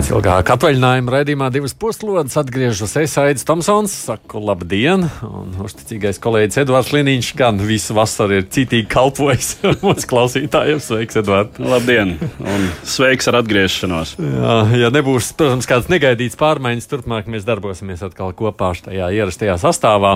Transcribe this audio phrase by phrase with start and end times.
[0.00, 3.92] Pēc ilgāka atvaļinājuma raidījumā divas puslodes atgriežas es Aits Tomsons.
[4.06, 5.02] Saku labdien!
[5.26, 9.50] Un uzticīgais kolēģis Edvards Liniņš gan visu vasaru ir citīgi kalpojis
[9.84, 10.80] mūsu klausītājiem.
[10.80, 11.60] Sveiks, Edvards!
[11.60, 12.14] Labdien!
[12.40, 14.14] Un sveiks ar atgriešanos!
[14.24, 20.14] Jā, ja nebūs, protams, kāds negaidīts pārmaiņas, turpmāk mēs darbosimies atkal kopā šajā ierastajā sastāvā.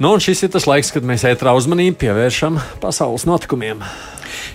[0.00, 3.82] Nu, šis ir tas laiks, kad mēs ētrā uzmanību pievēršam pasaules notikumiem.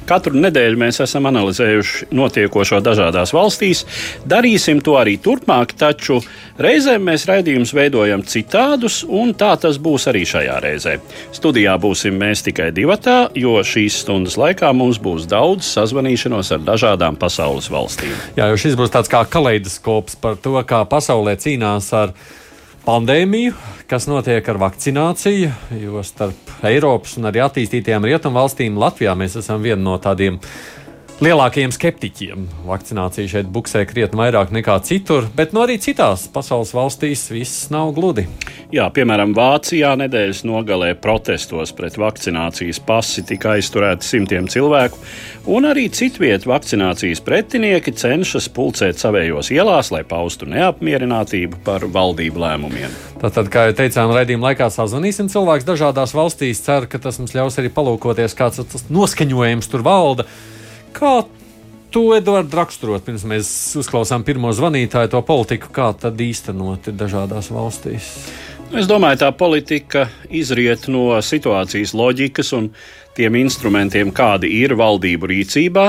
[0.09, 3.83] Katru nedēļu mēs esam analizējuši notiekošo dažādās valstīs.
[4.25, 6.17] Darīsim to arī turpmāk, taču
[6.57, 10.95] reizēm mēs raidījumus veidojam citādus, un tā tas būs arī šajā reizē.
[11.37, 17.19] Studijā būsim mēs tikai divatā, jo šīs stundas laikā mums būs daudz sazvanīšanos ar dažādām
[17.21, 18.17] pasaules valstīm.
[18.33, 22.17] Jā, jo šis būs tāds kā kaleidoskops par to, kā pasaulē cīnās ar
[22.85, 23.53] pandēmiju,
[23.89, 29.81] kas notiek ar vakcināciju, jo starp Eiropas un arī attīstītajām rietumvalstīm Latvijā mēs esam viena
[29.81, 30.39] no tādiem
[31.23, 32.45] lielākajiem skeptiķiem.
[32.67, 37.69] Vakcinācija šeit buksē krietni vairāk nekā citur, bet no nu arī citās pasaules valstīs viss
[37.71, 38.25] nav gludi.
[38.73, 44.99] Jā, piemēram, Vācijā nedēļas nogalē protestos pret vakcinācijas pasi tika aizturēti simtiem cilvēku,
[45.55, 52.97] un arī citviet vakcinācijas pretinieki cenšas pulcēt savējos ielās, lai paustu neapmierinātību par valdību lēmumiem.
[53.21, 56.59] Tātad, kā jau teicām, raidījuma laikā sazvanīsim cilvēkus dažādās valstīs.
[56.65, 60.27] Ceru, ka tas mums ļaus arī palūkoties, kāds tas noskaņojums tur valda.
[60.95, 61.25] Kā
[61.91, 68.11] to Edvards raksturot, pirms mēs uzklausām pirmo zvanītāju, to politiku, kā tad īstenot dažādās valstīs?
[68.75, 72.69] Es domāju, tā politika izriet no situācijas loģikas un
[73.15, 75.85] tiem instrumentiem, kādi ir valdību rīcībā.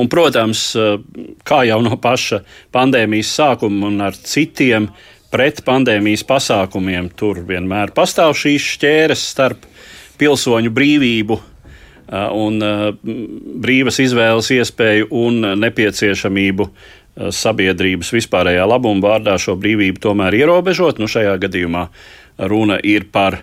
[0.00, 0.64] Un, protams,
[1.46, 2.40] kā jau no paša
[2.74, 4.88] pandēmijas sākuma un ar citiem
[5.32, 9.68] pret pandēmijas pasākumiem, tur vienmēr pastāv šīs šķēres starp
[10.18, 11.40] pilsoņu brīvību
[12.08, 12.86] un uh,
[13.62, 16.72] brīvas izvēles iespēju un nepieciešamību uh,
[17.34, 21.00] sabiedrības vispārējā labuma vārdā šo brīvību tomēr ierobežot.
[21.02, 21.88] Nu, šajā gadījumā
[22.48, 23.42] runa ir par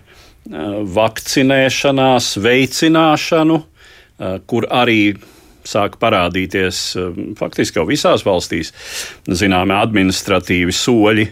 [0.96, 3.56] vakcinēšanās veicināšanu,
[4.46, 5.00] kur arī
[5.66, 6.82] sāk parādīties
[7.34, 8.70] faktiski jau visās valstīs
[9.26, 11.26] zināmi administratīvi soļi.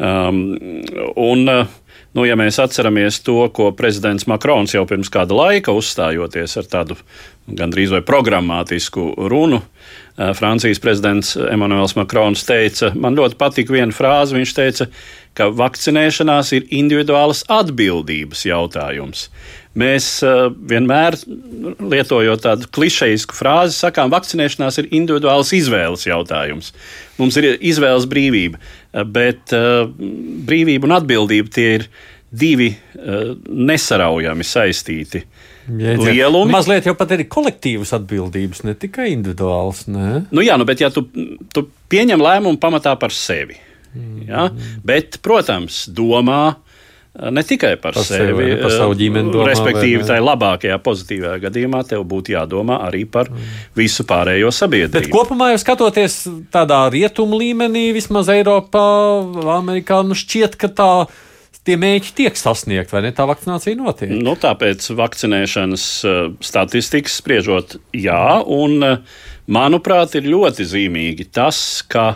[0.00, 0.42] Um,
[1.16, 1.72] un, uh,
[2.10, 6.96] Nu, ja mēs atceramies to, ko prezidents Makrons jau pirms kāda laika uzstājoties ar tādu
[7.46, 9.60] gandrīz vai programmatisku runu,
[10.18, 14.34] eh, Francijas prezidents Emmanuels Makrons teica, man ļoti patika viena frāze.
[14.34, 14.88] Viņš teica,
[15.38, 19.28] ka vakcinēšanās ir individuālas atbildības jautājums.
[19.78, 21.14] Mēs uh, vienmēr,
[21.78, 26.72] lietojot tādu klišejisku frāzi, sakām, vakcinēšanās ir individuāls izvēles jautājums.
[27.20, 29.84] Mums ir izvēles brīvība, eh, bet uh,
[30.46, 31.86] brīvība un atbildība tie ir
[32.30, 35.22] divi uh, nesaraujami saistīti.
[35.70, 36.50] Lielumi.
[36.50, 39.84] Mazliet jau pat ir kolektīvas atbildības, ne tikai individuāls.
[39.90, 40.24] Ne?
[40.34, 41.04] Nu jā, nu, bet ja tu,
[41.54, 43.58] tu pieņem lēmumu pamatā par sevi,
[43.94, 44.24] mm.
[44.26, 44.48] ja?
[44.86, 46.69] bet, protams, domā, uh,
[47.14, 49.32] ne tikai par, par sevi, sevi par savu ģimeni.
[49.34, 53.30] Domā, respektīvi, tajā labākajā, pozitīvajā gadījumā tev būtu jādomā arī par
[53.78, 54.94] visu pārējo sabiedrību.
[54.94, 56.22] Bet kopumā, jau skatoties
[56.54, 58.86] tādā rietumu līmenī, vismaz Eiropā,
[59.56, 60.92] Amerikā, nu šķiet, ka tā
[61.66, 63.12] tie mēģi tiek sasniegti, vai ne?
[63.14, 64.12] Tā vakcinācija notiek.
[64.14, 65.84] Nu, tāpēc vakcinēšanas
[66.46, 68.80] statistikas spriežot, jā, un
[69.50, 71.60] manuprāt, ir ļoti zīmīgi tas,
[71.90, 72.14] ka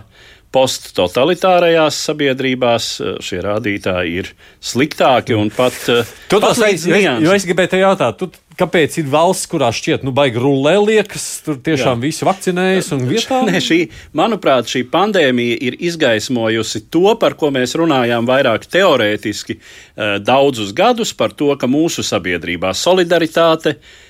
[0.54, 4.30] posttotalitārajās sabiedrībās eh, šie rādītāji ir
[4.62, 5.76] sliktāki un pat.
[5.90, 9.48] Eh, tu pat līdz, jo, es, jo es gribēju te jautāt, tu, kāpēc ir valsts,
[9.50, 12.02] kurā šķiet, nu, baigi rulē liekas, tur tiešām Jā.
[12.04, 13.40] visi vakcinējas un vietā?
[13.48, 13.80] Nē, šī,
[14.16, 21.14] manuprāt, šī pandēmija ir izgaismojusi to, par ko mēs runājām vairāk teorētiski eh, daudzus gadus,
[21.18, 24.02] par to, ka mūsu sabiedrībā solidaritāte ir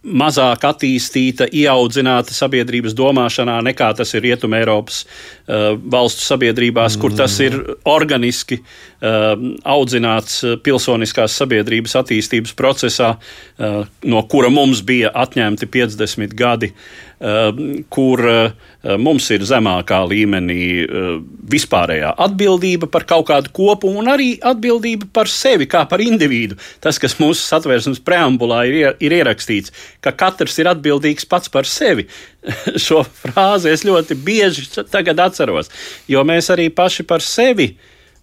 [0.00, 7.34] mazāk attīstīta, ieaudzināta sabiedrības domāšanā nekā tas ir Rietumē Eiropas uh, valstu sabiedrībās, kur tas
[7.44, 9.34] ir organiski uh,
[9.68, 16.72] audzināts pilsoniskās sabiedrības attīstības procesā, uh, no kura mums bija atņemti 50 gadi.
[16.72, 18.52] Uh, kur eh,
[18.96, 21.10] mums ir zemākā līmenī eh,
[21.52, 26.56] vispārējā atbildība par kaut kādu kopu un arī atbildība par sevi kā par individu.
[26.80, 32.08] Tas, kas mūsu satversmes preambulā ir, ir ierakstīts, ka katrs ir atbildīgs pats par sevi.
[32.86, 35.68] Šo frāzi es ļoti bieži tagad atceros,
[36.08, 37.74] jo mēs arī paši par sevi,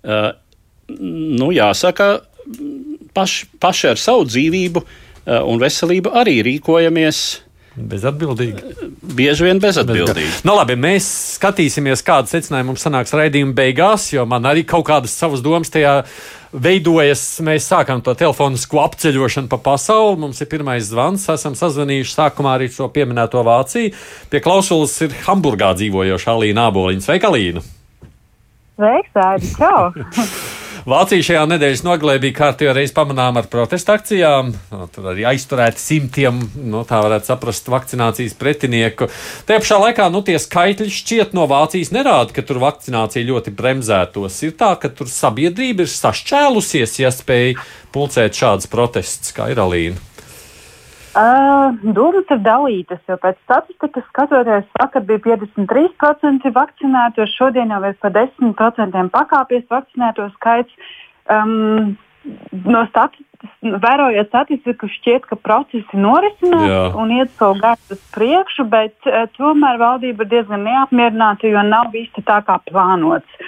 [0.02, 0.30] eh,
[0.98, 2.16] nu, jāsaka,
[3.14, 4.90] paši, paši ar savu dzīvību
[5.28, 7.18] un veselību arī rīkojamies
[7.78, 8.88] Bezatbildīgi.
[9.18, 10.42] Bieži vien bezatbildīgi.
[10.48, 15.14] Nu, labi, mēs skatīsimies, kāda secinājuma mums sanāks raidījuma beigās, jo man arī kaut kādas
[15.14, 16.00] savas domas tajā
[16.58, 17.24] veidojas.
[17.46, 20.18] Mēs sākam to telefonisko apceļošanu pa pasauli.
[20.26, 21.30] Mums ir pirmais zvans.
[21.34, 23.94] Esam sazvanījuši sākumā arī šo pieminēto Vāciju.
[24.34, 27.06] Pie klausulas ir Hamburgā dzīvojoša Alīna Aboliņa.
[27.06, 27.66] Sveika, Alīna!
[28.78, 29.58] Sveiks, Aidi!
[29.58, 30.54] Čau!
[30.88, 34.54] Vācija šajā nedēļas nogalē bija kārtībā reiz pamanām ar protesta akcijām.
[34.96, 39.10] Tur arī aizturēti simtiem, nu, tā varētu saprast, vakcinācijas pretinieku.
[39.50, 44.40] Tajā pašā laikā nu, tie skaitļi šķiet no Vācijas nerāda, ka tur vakcinācija ļoti bremzētos.
[44.48, 47.58] Ir tā, ka tur sabiedrība ir sašķēlusies, ja spēj
[47.92, 50.00] pulcēt šādas protestus, kā ir Alīna.
[51.18, 57.96] Uh, domas ir dalītas, jo pēc statistikas skatoties, vakar bija 53% vakcinēto, šodien jau ir
[58.04, 60.92] par 10% pakāpies vakcinēto skaits.
[61.26, 61.96] Um,
[62.68, 63.56] no statistikas,
[63.88, 66.84] vērojot statistiku, šķiet, ka procesi norisinās Jā.
[67.02, 71.90] un iet savu gaitu uz priekšu, bet uh, tomēr valdība ir diezgan neapmierināta, jo nav
[71.96, 73.42] viss tā kā plānots.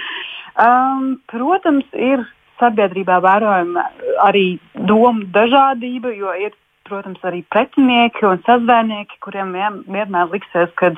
[0.58, 2.26] Um, protams, ir
[2.58, 3.86] sabiedrībā vērojama
[4.26, 6.58] arī domu dažādība, jo ir
[6.90, 9.54] protams, arī pretinieki un sazvērnieki, kuriem
[9.88, 10.94] vienmēr liksies, ka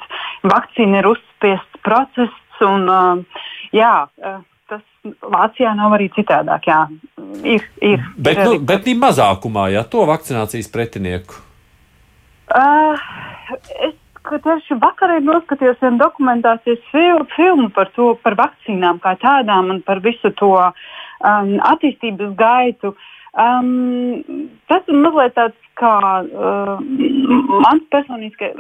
[0.48, 2.38] vakcīna ir uzspiests process.
[2.62, 4.84] Un, uh, jā, uh, tas
[5.34, 6.68] Vācijā nav arī citādāk.
[6.70, 6.82] Jā,
[7.42, 8.60] ir, ir, bet, ir nu, arī...
[8.74, 11.42] bet mazākumā, ja to vakcinācijas pretinieku.
[12.52, 13.00] Uh,
[13.88, 19.82] es tieši vakar noskatījos vienu dokumentācijas fil filmu par to, par vakcīnām kā tādām un
[19.82, 22.94] par visu to um, attīstības gaitu.
[23.32, 26.80] Um, tas ir mazliet tāds kā uh,
[27.64, 28.58] mans personiskais,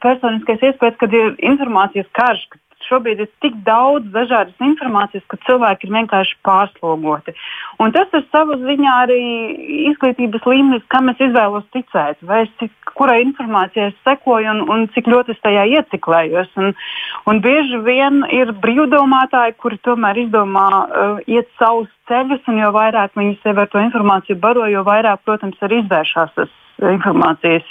[0.00, 5.88] personiskais iespējas, kad ir informācijas karš, ka šobrīd ir tik daudz dažādas informācijas, ka cilvēki
[5.88, 7.34] ir vienkārši pārslogoti.
[7.82, 9.20] Un tas ir savā ziņā arī
[9.90, 15.10] izglītības līmenis, kam es izvēlos ticēt, vai es, kurai informācijai es sekoju un, un cik
[15.10, 16.52] ļoti es tajā ieciklējos.
[16.60, 16.72] Un,
[17.30, 23.16] un bieži vien ir brīvdomātāji, kuri tomēr izdomā uh, iet savus ceļus, un jo vairāk
[23.18, 27.66] viņi sev ar to informāciju baro, jo vairāk, protams, arī izvēršas tas informācijas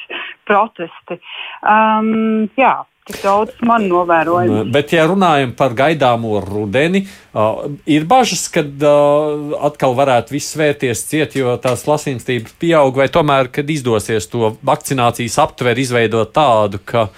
[0.47, 1.19] protesti.
[1.61, 2.73] Um, jā,
[3.03, 4.61] Tik daudz man novērojumu.
[4.71, 7.01] Bet, ja runājam par gaidāmo rudeni,
[7.35, 13.09] uh, ir bažas, ka uh, atkal varētu viss vērties ciet, jo tās lasījumstības pieaug, vai
[13.11, 17.09] tomēr, kad izdosies to vakcinācijas aptveri izveidot tādu, ka,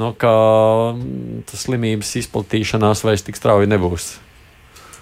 [0.00, 0.32] nu, ka
[0.94, 4.14] mm, tas slimības izplatīšanās vairs tik strauji nebūs.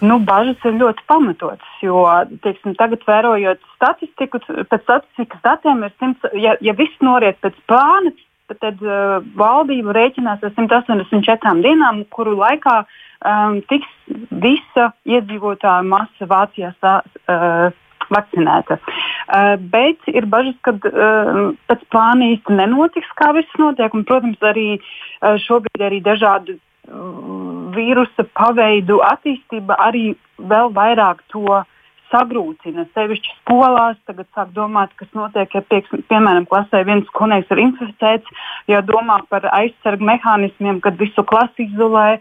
[0.03, 2.03] Nu, bažas ir ļoti pamatotas, jo
[2.43, 8.11] teiksim, tagad, vērojot statistiku, pēc statistikas datiem, ir simts, ja, ja viss noriet pēc plāna,
[8.55, 13.91] tad uh, valdība rēķinās ar 184 dienām, kuru laikā um, tiks
[14.31, 17.75] visa iedzīvotāja masa Vācijā sā, uh,
[18.13, 18.79] vakcinēta.
[18.79, 23.95] Uh, bet ir bažas, ka uh, pēc plāna īsti nenotiks, kā viss notiek.
[23.95, 31.49] Un, protams, arī uh, šobrīd arī dažādu uh, vīrusa paveidu attīstība arī vēl vairāk to
[31.51, 31.65] uh,
[32.13, 32.87] sagrūtina.
[32.95, 38.47] Sevišķi skolās tagad sāk domāt, kas notiek, ja pieks, piemēram klasē viens skolnieks ir inficēts,
[38.71, 42.21] jau domā par aizsargu mehānismiem, kad visu klasi izolē.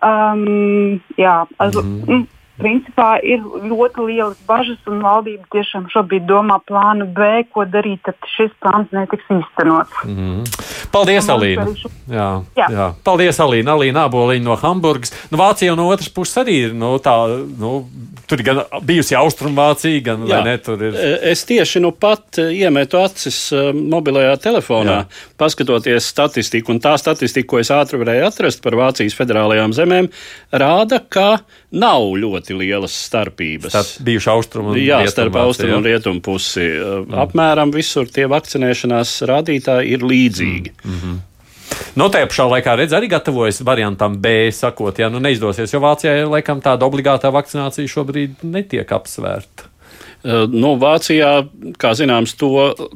[0.00, 7.08] Um, jā, mm -hmm principā ir ļoti lielas bažas, un valdība tiešām šobrīd domā plānu
[7.16, 10.04] B, ko darīt, tad šis plāns netiks īstenots.
[10.04, 10.88] Mm -hmm.
[10.92, 11.66] Paldies, Alīna!
[12.10, 12.68] Jā, jā.
[12.70, 12.92] Jā.
[13.04, 13.76] Paldies, Alīna!
[13.76, 15.12] Alīna Aboliņa no Hamburgas.
[15.30, 17.14] Nu, Vācija no otras puses arī ir nu, tā,
[17.58, 17.84] nu,
[18.30, 20.40] tur ir gan bijusi Austrumvācija, gan jā.
[20.46, 20.94] ne, tur ir.
[20.94, 25.24] E, es tieši nu pat e, iemetu acis e, mobilajā telefonā, jā.
[25.40, 30.10] paskatoties statistiku, un tā statistika, ko es ātri varēju atrast par Vācijas federālajām zemēm,
[30.52, 33.72] rāda, ka nav ļoti lielas starpības.
[33.72, 36.66] Starp bijuši austrumu un jā, starp austrumu un rietumu pusi.
[36.66, 37.16] Mm.
[37.24, 40.76] Apmēram visur tie vakcinēšanās rādītāji ir līdzīgi.
[40.84, 41.18] Mm -hmm.
[41.94, 45.80] No nu, tajā pašā laikā redz, arī gatavojas variantam B, sakot, ja nu neizdosies, jo
[45.80, 49.70] Vācijā laikam tāda obligātā vakcinācija šobrīd netiek apsvērta.
[50.52, 51.30] Nu, Vācijā,
[51.80, 52.50] kā zināms, to,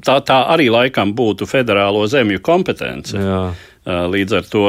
[0.04, 3.16] tā, tā arī laikam būtu federālo zemju kompetence.
[3.16, 3.40] Jā.
[3.84, 4.66] Līdz ar to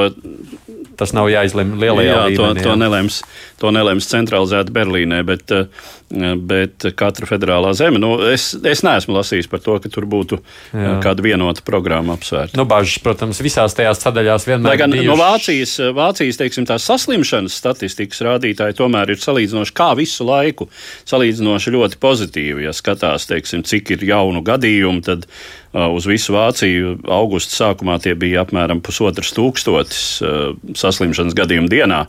[1.00, 2.64] tas nav jāizlemj lielajā jā, līmenī.
[2.64, 3.20] To, to, nelems,
[3.62, 8.00] to nelems centralizēti Berlīnē, bet, eh, bet katra federālā zeme.
[8.02, 10.76] Nu, es, es neesmu lasījis par to, ka tur būtu jā.
[10.76, 12.58] Eh, kāda vienota programma apsvērta.
[12.60, 14.72] Nu, bažas, protams, visās tajās sadaļās vienmēr.
[14.72, 15.10] Lai gan bijuši...
[15.12, 20.70] no Vācijas, Vācijas teiksim, saslimšanas statistikas rādītāji tomēr ir salīdzinoši kā visu laiku,
[21.10, 22.68] salīdzinoši ļoti pozitīvi.
[22.68, 25.30] Ja skatās, teiksim, cik ir jaunu gadījumu, tad
[25.76, 32.06] uz visu Vāciju augusta sākumā tie bija apmēram pusotras tūkstotis uh, saslimšanas gadījumu dienā,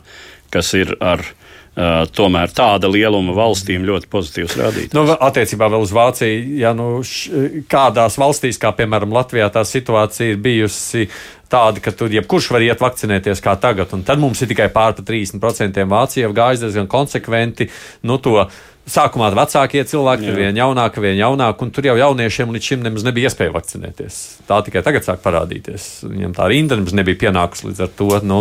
[0.53, 4.95] kas ir ar uh, tomēr tāda lieluma valstīm ļoti pozitīvs rādītājs.
[4.95, 10.31] Nu, attiecībā vēl uz Vāciju, ja nu š, kādās valstīs, kā piemēram Latvijā, tā situācija
[10.31, 11.09] ir bijusi
[11.51, 14.95] tāda, ka tur jebkurš var iet vakcinēties kā tagad, un tad mums ir tikai pār
[14.99, 17.69] 30% Vācija gājis diezgan konsekventi
[18.07, 18.47] nu, to
[18.87, 23.03] sākumā vecākie cilvēki, tur vien jaunāki, vien jaunāki, un tur jau jauniešiem līdz šim nemaz
[23.05, 24.19] nebija iespēja vakcinēties.
[24.47, 25.87] Tā tikai tagad sāk parādīties.
[26.07, 28.09] Viņam tā rinda nemaz nebija pienākusi līdz ar to.
[28.27, 28.39] Nu,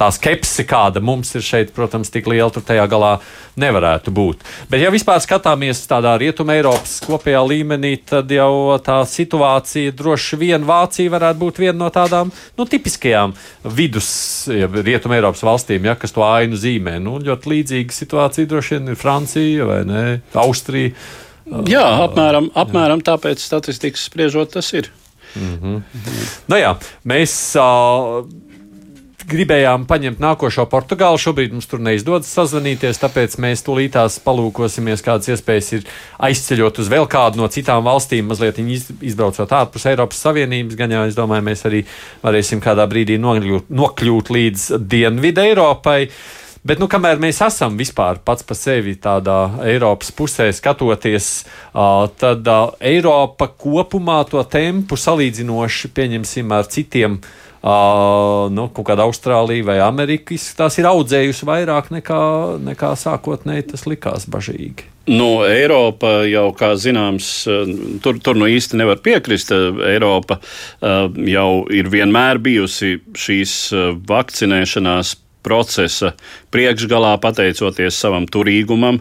[0.00, 3.18] tā skepse, kāda mums ir šeit, protams, tik liela, tur tajā galā
[3.60, 4.46] nevarētu būt.
[4.72, 10.64] Bet, ja vispār skatāmies tādā rietumē Eiropas kopējā līmenī, tad jau tā situācija droši vien
[10.64, 13.36] Vācija varētu būt viena no tādām nu, tipiskajām
[13.76, 14.08] vidus
[14.48, 16.96] ja, rietumē Eiropas valstīm, ja, kas to ainu zīmē.
[17.02, 20.94] Nu, ļoti līdzīga situācija droši vien ir Francija vai ne, Austrija.
[21.68, 24.90] Jā, apmēram, apmēram tāpēc statistikas spriežot tas ir.
[25.34, 25.82] Mm -hmm.
[26.48, 28.26] nu, jā, mēs uh,
[29.28, 31.20] gribējām paņemt nākošo Portugālu.
[31.20, 35.86] Šobrīd mums tur neizdodas sazvanīties, tāpēc mēs tūlītās palūkosimies, kādas iespējas ir
[36.28, 40.78] aizceļot uz vēl kādu no citām valstīm, mazliet izbraucot ārpus Eiropas Savienības.
[40.78, 41.84] Gan jau es domāju, mēs arī
[42.24, 46.00] varēsim kādā brīdī nokļūt, nokļūt līdz Dienvidu Eiropai.
[46.62, 51.30] Bet, nu, kamēr mēs esam vispār pats par sevi tādā Eiropas pusē skatoties,
[52.22, 57.18] tad Eiropa kopumā to tempu salīdzinoši, pieņemsim, ar citiem
[57.62, 62.22] Uh, nu, kaut kāda Austrālija vai Amerika tās ir audzējusi vairāk nekā,
[62.58, 64.88] nekā sākotnēji tas likās bažīgi.
[65.06, 67.28] No Eiropa jau, kā zināms,
[68.02, 69.54] tur, tur nu īsti nevar piekrist.
[69.54, 70.40] Eiropa
[70.82, 73.56] jau ir vienmēr bijusi šīs
[74.10, 76.12] vakcinēšanās procesa
[76.54, 79.00] priekšgalā, pateicoties savam turīgumam,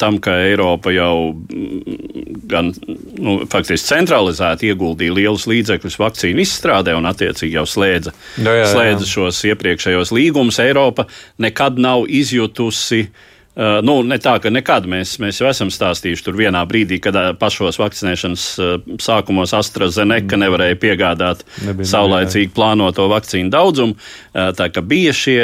[0.00, 2.00] tam, ka Eiropa jau mm,
[2.48, 8.64] gan nu, faktiski centralizēti ieguldīja lielus līdzekļus vakcīnu izstrādē un attiecīgi jau slēdza, no, jā,
[8.64, 8.72] jā.
[8.72, 10.60] slēdza šos iepriekšējos līgumus.
[10.64, 11.08] Eiropa
[11.42, 16.36] nekad nav izjutusi Uh, nu, ne tā, ka nekad mēs, mēs jau esam stāstījuši tur
[16.36, 20.42] vienā brīdī, kad uh, pašos vakcinēšanas uh, sākumos AstraZeneca mm.
[20.44, 23.96] nevarēja piegādāt Nebija, saulaicīgi plānoto vakcīnu daudzumu.
[24.36, 25.38] Tā kā bija, šie,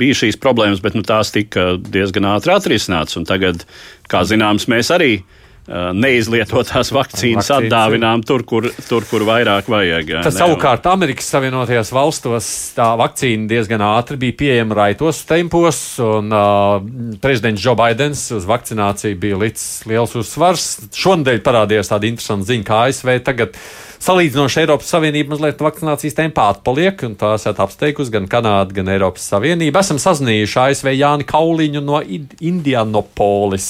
[0.00, 3.18] bija šīs problēmas, bet nu, tās tika diezgan ātri atrisināts.
[3.28, 3.66] Tagad,
[4.08, 5.37] kā zināms, mēs arī Uh,
[5.68, 10.14] neizlietotās vakcīnas, vakcīnas atdāvinām tur kur, tur, kur vairāk vajag.
[10.24, 16.32] Tas ne, savukārt Amerikas Savienotajās valstos tā vakcīna diezgan ātri bija pieejama raitos tempos, un
[16.32, 16.78] uh,
[17.20, 20.70] prezidents Joe Bidenis uz vakcināciju bija licis liels uzsvars.
[20.96, 23.60] Šonadēļ parādījās tāda interesanta ziņa, kā ASV tagad
[24.02, 29.26] salīdzinoši Eiropas Savienība mazliet vakcinācijas tempā atpaliek, un tā esat apsteigusi gan Kanādu, gan Eiropas
[29.32, 29.80] Savienību.
[29.80, 33.68] Esam sazinājuši ASV Jāni Kauliņu no Indianapolis.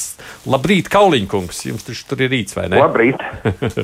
[0.49, 1.62] Labrīt, Kauliņkungs!
[1.70, 2.80] Jums taču tur ir rīts, vai ne?
[2.82, 3.25] Labrīt!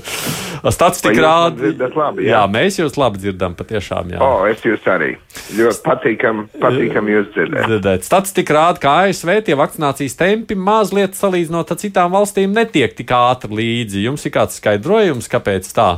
[0.76, 1.72] Statistika rāda.
[1.94, 2.36] Labi, jā.
[2.36, 4.14] jā, mēs jūs labi dzirdam, patiešām.
[4.14, 4.22] Jā.
[4.24, 5.14] O, es jūs arī.
[5.56, 7.68] Ļoti patīkam, patīkam jūs dzirdēt.
[7.70, 8.06] dzirdēt.
[8.06, 13.60] Statistika rāda, ka ASV tie vakcinācijas tempi mazliet salīdzinot ar citām valstīm netiek tik ātri
[13.60, 14.04] līdzi.
[14.08, 15.92] Jums ir kāds skaidrojums, kāpēc tā?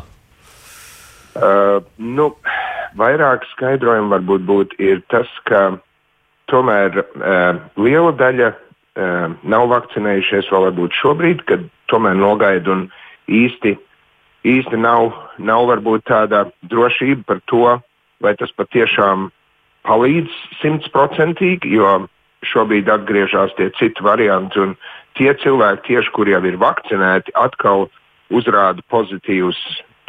[1.37, 2.31] Uh, nu,
[2.97, 5.77] vairāk skaidrojumu varbūt būt ir tas, ka
[6.51, 12.87] tomēr uh, liela daļa uh, nav vakcinējušies vēl varbūt šobrīd, kad tomēr nogaida un
[13.29, 13.75] īsti,
[14.49, 17.65] īsti nav, nav varbūt tāda drošība par to,
[18.25, 19.29] vai tas patiešām
[19.87, 22.07] palīdz simtprocentīgi, jo
[22.47, 24.77] šobrīd atgriežas tie citi varianti un
[25.19, 27.89] tie cilvēki, tieši, kuri jau ir vakcinēti, atkal
[28.35, 29.59] uzrāda pozitīvus,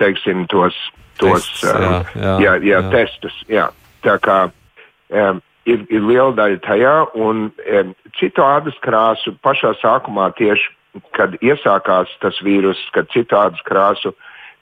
[0.01, 0.77] teiksim, tos
[1.21, 3.35] tos Tests, um, jā, jā, jā, jā, testus.
[3.51, 3.67] Jā.
[4.05, 10.29] Tā kā um, ir, ir liela daļa tajā, un um, citu ādas krāsu pašā sākumā
[10.37, 10.73] tieši,
[11.17, 14.13] kad iesākās tas vīrus, kad citu ādas krāsu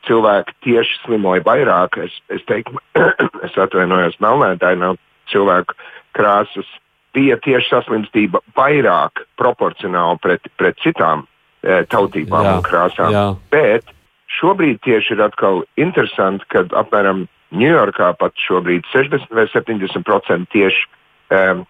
[0.05, 1.99] cilvēki tieši slimoja vairāk.
[2.05, 2.79] Es, es teiktu,
[3.45, 4.95] es atvainojos melnētāji no
[5.31, 5.77] cilvēku
[6.17, 6.67] krāsas.
[7.15, 11.23] Bija tieši saslimstība vairāk proporcionāli pret, pret citām
[11.63, 13.13] e, tautībām jā, un krāsām.
[13.15, 13.27] Jā.
[13.53, 13.93] Bet
[14.39, 17.25] Šobrīd tieši ir atkal interesanti, ka apmēram
[17.55, 20.87] Ņujorkā pat šobrīd 60 vai 70% tieši
[21.31, 21.61] um,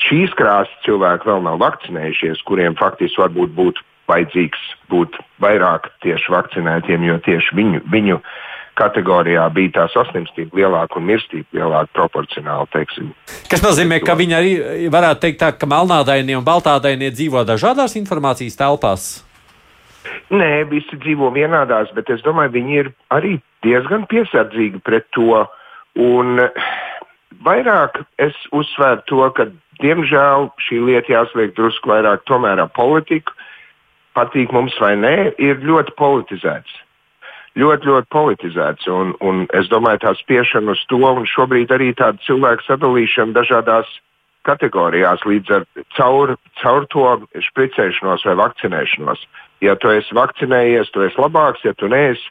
[0.00, 7.08] šīs krāsas cilvēki vēl nav vakcinējušies, kuriem faktiski varbūt būtu vajadzīgs būt vairāk tieši vakcinētiem,
[7.08, 8.20] jo tieši viņu, viņu
[8.76, 12.68] kategorijā bija tā saslimstība lielāka un mirstība lielāka proporcionāli.
[12.74, 13.12] Teiksim.
[13.50, 14.52] Kas nozīmē, ka viņi arī
[14.92, 19.08] varētu teikt, tā, ka melnādainie un baltādainie dzīvo dažādās informācijas telpās?
[20.34, 23.36] Nē, visi dzīvo vienādās, bet es domāju, viņi ir arī
[23.66, 25.44] diezgan piesardzīgi pret to.
[25.96, 26.42] Un
[27.46, 29.48] vairāk es uzsvēru to, ka
[29.82, 33.32] diemžēl šī lieta jāsliek drusku vairāk tomēr ar politiku.
[34.16, 36.82] Patīk mums vai nē, ir ļoti politizēts.
[37.56, 38.88] Ļoti, ļoti politizēts.
[38.92, 43.88] Un, un es domāju, tā spiešana uz to, un šobrīd arī tāda cilvēku sadalīšana dažādās
[44.46, 47.06] kategorijās līdz ar caur, caur to
[47.48, 49.24] špricēšanos vai vakcinēšanos.
[49.64, 52.28] Ja tu esi vakcinējies, tu esi labāks, ja tu neesi,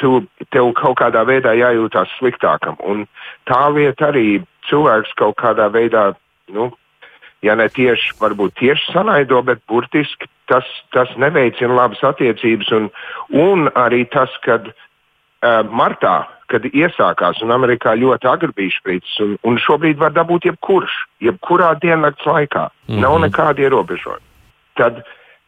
[0.00, 0.22] tu,
[0.54, 2.78] tev kaut kādā veidā jājūtās sliktākam.
[2.80, 3.04] Un
[3.50, 6.08] tā lieta arī cilvēks kaut kādā veidā,
[6.52, 6.70] nu,
[7.44, 10.64] ja ne tieši, varbūt tieši sanaido, bet burtiski tas,
[10.96, 12.72] tas neveicina labas attiecības.
[12.72, 12.88] Un,
[13.36, 19.34] un arī tas, kad uh, martā kad iesākās, un Amerikā ļoti agri bija špricis, un,
[19.46, 20.94] un šobrīd var dabūt jebkurš,
[21.24, 22.68] jebkurā diennakts laikā.
[22.86, 23.02] Mm -hmm.
[23.02, 24.22] Nav nekāda ierobežojuma.
[24.78, 25.02] Tad,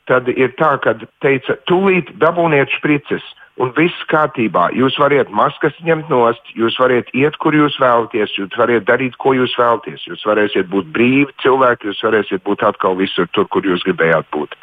[0.09, 3.25] tad ir tā, ka teica, tūlīt dabūniet špricis,
[3.63, 4.69] un viss kārtībā.
[4.79, 9.35] Jūs varat maskas ņemt nost, jūs varat iet, kur jūs vēlaties, jūs varat darīt, ko
[9.37, 10.07] jūs vēlaties.
[10.09, 14.55] Jūs varēsiet būt brīvi cilvēki, jūs varēsiet būt atkal visur tur, kur jūs gribējāt būt.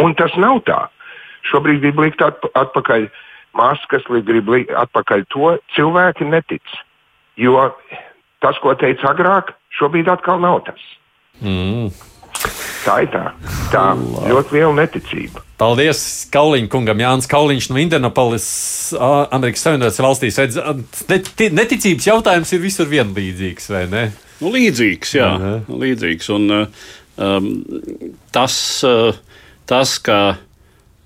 [0.00, 0.84] Un tas nav tā.
[1.50, 3.08] Šobrīd grib likt atpakaļ
[3.56, 4.50] maskas, grib
[4.84, 6.76] atpakaļ to, cilvēki netic.
[7.40, 7.70] Jo
[8.44, 10.80] tas, ko teica agrāk, šobrīd atkal nav tas.
[11.40, 11.90] Mm.
[12.84, 13.22] Tā ir tā.
[13.72, 13.84] Tā
[14.26, 15.42] ir ļoti liela neticība.
[15.60, 16.00] Paldies
[16.34, 18.46] Kauliņš kungam, Jānis Kauliņš no Indianapolis,
[18.98, 20.38] Amerikas Savienotās valstīs.
[21.54, 24.04] Neticības jautājums ir visur vienlīdzīgs, vai ne?
[24.42, 25.30] Nu, līdzīgs, jā.
[25.30, 25.78] Uh -huh.
[25.84, 26.30] Līdzīgs.
[26.34, 26.66] Un,
[27.16, 27.48] um,
[28.34, 28.56] tas,
[29.66, 30.18] tas, ka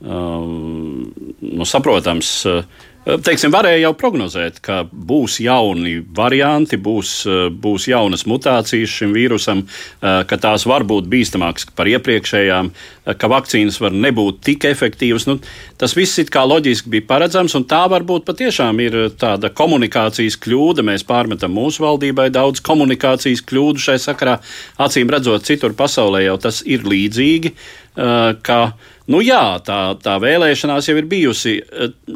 [0.01, 2.65] um, nu, saprotams, uh,
[3.09, 7.13] teiksim, varēja jau prognozēt, ka būs jauni varianti, būs,
[7.57, 9.63] būs jaunas mutācijas šim vīrusam,
[10.01, 12.71] ka tās var būt bīstamākas par iepriekšējām,
[13.17, 15.29] ka vakcīnas var nebūt tik efektīvas.
[15.31, 15.39] Nu,
[15.81, 20.85] tas viss it kā loģiski bija paredzams, un tā varbūt patiešām ir tāda komunikācijas kļūda.
[20.85, 24.37] Mēs pārmetam mūsu valdībai daudz komunikācijas kļūdu šai sakarā.
[24.85, 27.57] Acīm redzot, citur pasaulē jau tas ir līdzīgi.
[28.45, 28.59] Ka,
[29.13, 31.59] nu jā, tā, tā vēlēšanās jau ir bijusi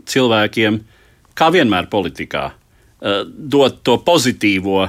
[0.09, 0.79] cilvēkiem,
[1.39, 2.51] kā vienmēr politikā,
[3.27, 4.87] dot to pozitīvo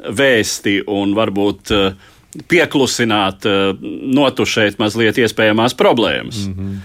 [0.00, 1.74] vēsti un varbūt
[2.48, 3.48] pieklusināt,
[4.20, 6.46] notušēt mazliet iespējamās problēmas.
[6.46, 6.80] Mm -hmm.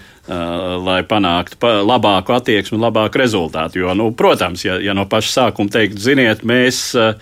[0.82, 3.78] Lai panāktu pa labāku attieksmi labāku rezultātu.
[3.78, 7.14] Jo, nu, protams, ja, ja no paša sākuma teikt, ziniet, mēs Uh,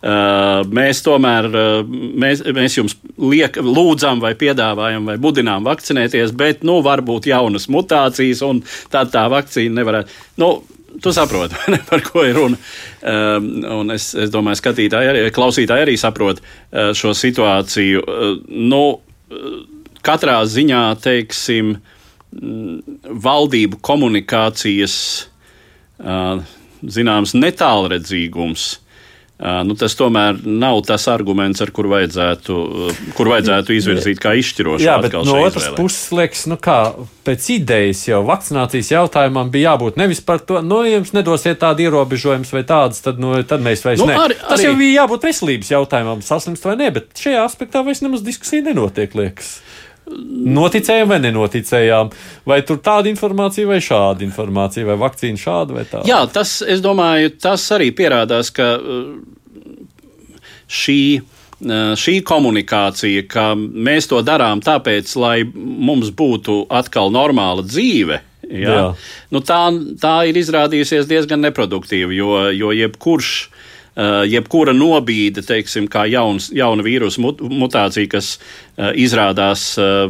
[0.00, 6.78] mēs tomēr uh, mēs, mēs jums liek, lūdzam, vai piedāvājam, vai budinām vakcinēties, bet nu,
[6.84, 10.20] var būt jaunas mutācijas, un tad tā vakcīna nevarētu.
[10.40, 10.52] Nu,
[10.90, 11.54] Tu saproti,
[11.88, 12.56] par ko ir runa.
[13.06, 13.44] Um,
[13.78, 18.02] un es, es domāju, ka skatītāji, arī, klausītāji arī saprot uh, šo situāciju.
[18.02, 18.82] Uh, nu,
[20.02, 21.76] katrā ziņā, teiksim,
[23.22, 24.96] valdību komunikācijas
[26.02, 26.42] uh,
[26.82, 28.66] zināms netālredzīgums
[29.40, 32.56] nu, tas tomēr nav tas arguments, ar kuru vajadzētu,
[33.16, 34.84] kur vajadzētu izvirzīt kā izšķirošu.
[34.84, 35.78] Jā, bet no otras izvēlē.
[35.78, 36.78] puses, liekas, nu kā
[37.24, 42.48] pēc idejas jau vakcinācijas jautājumam bija jābūt nevis par to, nu, jums nedosiet tādu ierobežojumu
[42.52, 44.20] vai tādus, tad, nu, tad mēs vairs nu, ne.
[44.20, 44.68] Ar, tas arī...
[44.68, 49.16] jau bija jābūt veselības jautājumam, saslimst vai ne, bet šajā aspektā vairs nemaz diskusija nenotiek,
[49.16, 49.58] liekas
[50.10, 52.12] noticējām vai nenoticējām.
[52.48, 56.06] Vai tur tāda informācija vai šāda informācija, vai vakcīna šāda vai tāda?
[56.08, 59.12] Jā, tas, es domāju, tas arī pierādās, ka uh,
[60.70, 68.22] šī uh, šī komunikācija, ka mēs to darām tāpēc, lai mums būtu atkal normāla dzīve.
[68.50, 68.70] Ja?
[68.74, 68.84] Jā.
[69.30, 69.62] Nu, tā,
[70.02, 73.59] tā ir izrādījusies diezgan neproduktīva, jo, jo jebkurš Uh,
[74.30, 80.06] jebkura nobīde, teiksim, kā jauns, jauna vīrusu mut, mutācija, kas uh, izrādās uh,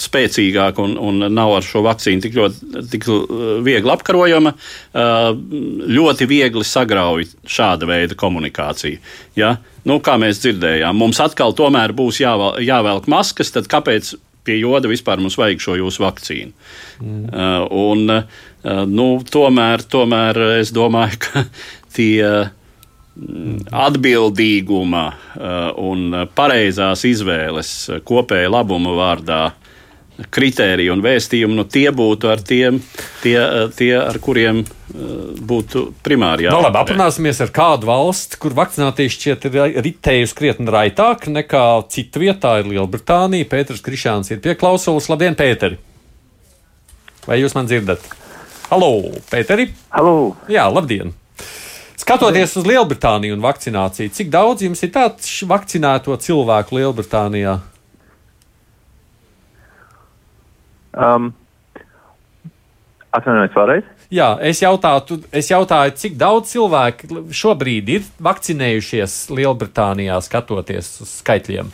[0.00, 3.06] spēcīgāka un, un nav ar šo vakcīnu tik ļoti tik
[3.64, 4.52] viegli apkarojama,
[4.92, 9.00] ļoti viegli sagrauj šāda veida komunikāciju.
[9.38, 9.56] Ja?
[9.88, 14.14] Nu, kā mēs dzirdējām, mums atkal tomēr būs jāvel, jāvelk maskas, tad kāpēc
[14.46, 16.52] pie joda vispār mums vajag šo jūsu vakcīnu?
[17.02, 17.22] Mm.
[17.28, 21.44] Uh, un, uh, nu, tomēr, tomēr es domāju, ka
[21.94, 25.16] tie mm, atbildīguma uh,
[25.82, 27.74] un pareizās izvēles
[28.08, 29.42] kopēja labuma vārdā
[30.32, 32.78] kritēriji un vēstījumi, nu, tie būtu ar tiem,
[33.22, 36.56] tie, uh, tie ar kuriem uh, būtu primāri jābūt.
[36.56, 41.64] No, nu, labi, aprunāsimies ar kādu valsti, kur vakcinācija šķiet ir ritējusi krietni raitāk nekā
[41.92, 43.48] citu vietā ir Lielbritānija.
[43.48, 45.08] Pēters Krišāns ir pieklausulis.
[45.12, 45.80] Labdien, Pēteri!
[47.26, 48.04] Vai jūs man dzirdat?
[48.68, 48.92] Halo,
[49.30, 49.70] Pēteri!
[49.94, 50.32] Halo!
[50.50, 51.14] Jā, labdien!
[52.02, 57.60] Skatoties uz Lielbritāniju un vakcināciju, cik daudz jums ir tāds vakcinēto cilvēku Lielbritānijā?
[60.98, 61.30] Um,
[63.14, 63.90] Atvainojiet, vēlreiz.
[64.12, 71.70] Jā, es jautāju, es jautāju, cik daudz cilvēku šobrīd ir vakcinējušies Lielbritānijā, skatoties uz skaitļiem.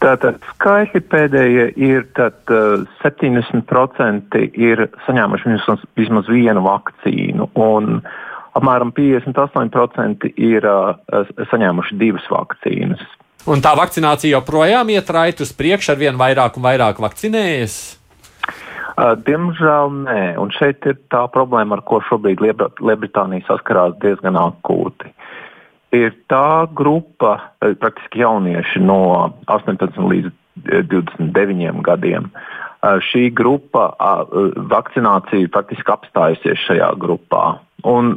[0.00, 7.50] Tātad skaitļi pēdējie ir, tad uh, 70% ir saņēmuši vismaz, vismaz vienu vakcīnu.
[7.66, 8.22] Un, uh,
[8.56, 10.66] apmēram 58% ir
[11.52, 13.04] saņēmuši divas vakcīnas.
[13.46, 17.76] Un tā vakcinācija joprojām iet raiti uz priekšu, ar vien vairāk un vairāk vakcinējas.
[18.96, 25.12] Diemžēl nē, un šeit ir tā problēma, ar ko šobrīd Lielbritānija saskarās diezgan akūti.
[25.94, 28.98] Ir tā grupa, praktiski jaunieši no
[29.52, 30.32] 18 līdz
[30.64, 32.30] 29 gadiem.
[33.10, 33.90] Šī grupa
[34.72, 37.44] vakcinācija faktiski apstājusies šajā grupā.
[37.86, 38.16] Un,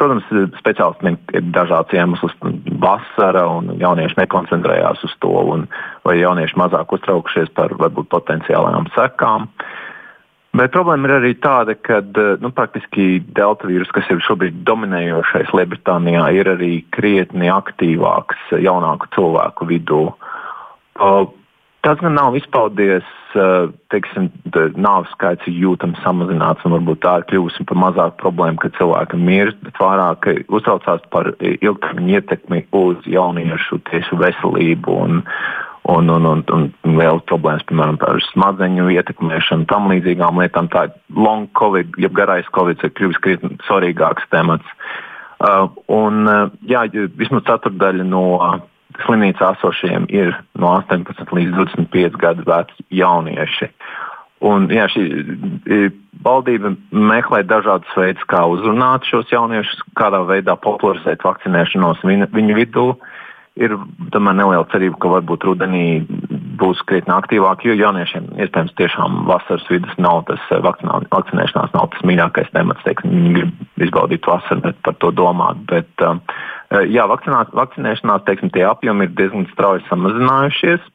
[0.00, 0.26] protams,
[0.58, 2.34] speciālistiem ir dažāds iemesls.
[2.82, 5.66] Vasara un jaunieši nekoncentrējās uz to, un,
[6.06, 9.48] vai jaunieši mazāk uztraukušies par varbūt potenciālajām sekām.
[10.54, 11.98] Bet problēma ir arī tāda, ka
[12.42, 19.66] nu, praktiski delta vīrus, kas ir šobrīd dominējošais Lielbritānijā, ir arī krietni aktīvāks jaunāku cilvēku
[19.72, 20.04] vidū.
[21.84, 23.04] Tas gan nav izpaudies,
[23.36, 24.30] eh, teiksim,
[24.80, 29.20] nāves skaits ir jūtams samazināts, un varbūt tā ir kļuvusi par mazāku problēmu, ka cilvēki
[29.20, 34.96] mirst, bet vairāk uztraucās par ilgtermiņa ietekmi uz jauniešu tiesu veselību.
[35.04, 35.22] Un,
[35.92, 40.72] un, un, un, un liela problēmas, piemēram, par smadzeņu ietekmēšanu, tam līdzīgām lietām.
[40.72, 44.64] Tā ir long covid, jeb garais covid, ir kļuvis krietni svarīgāks temats.
[45.44, 46.86] Uh, un, uh, jā,
[47.18, 48.24] vismaz ceturdaļa no
[49.02, 53.70] slimnīcā esošiem ir no 18 līdz 25 gadu veci jaunieši.
[54.44, 55.04] Un, jā, šī
[56.24, 62.88] valdība meklē dažādus veidus, kā uzrunāt šos jauniešus, kādā veidā popularizēt vakcinēšanos viņu, vidū.
[63.54, 63.76] Ir
[64.10, 66.02] tomēr neliela cerība, ka varbūt rudenī
[66.58, 72.02] būs krietni aktīvāk, jo jauniešiem iespējams tiešām vasaras vidus nav tas vakcinā, vakcinēšanās, nav tas
[72.02, 72.82] mīļākais temats.
[72.82, 75.62] Teiksim, viņi grib izbaudīt vasaru, bet par to domāt.
[75.70, 80.90] Bet, Eh, jā, vakcinēšanās teiksim, apjomi ir diezgan strauji samazinājušies.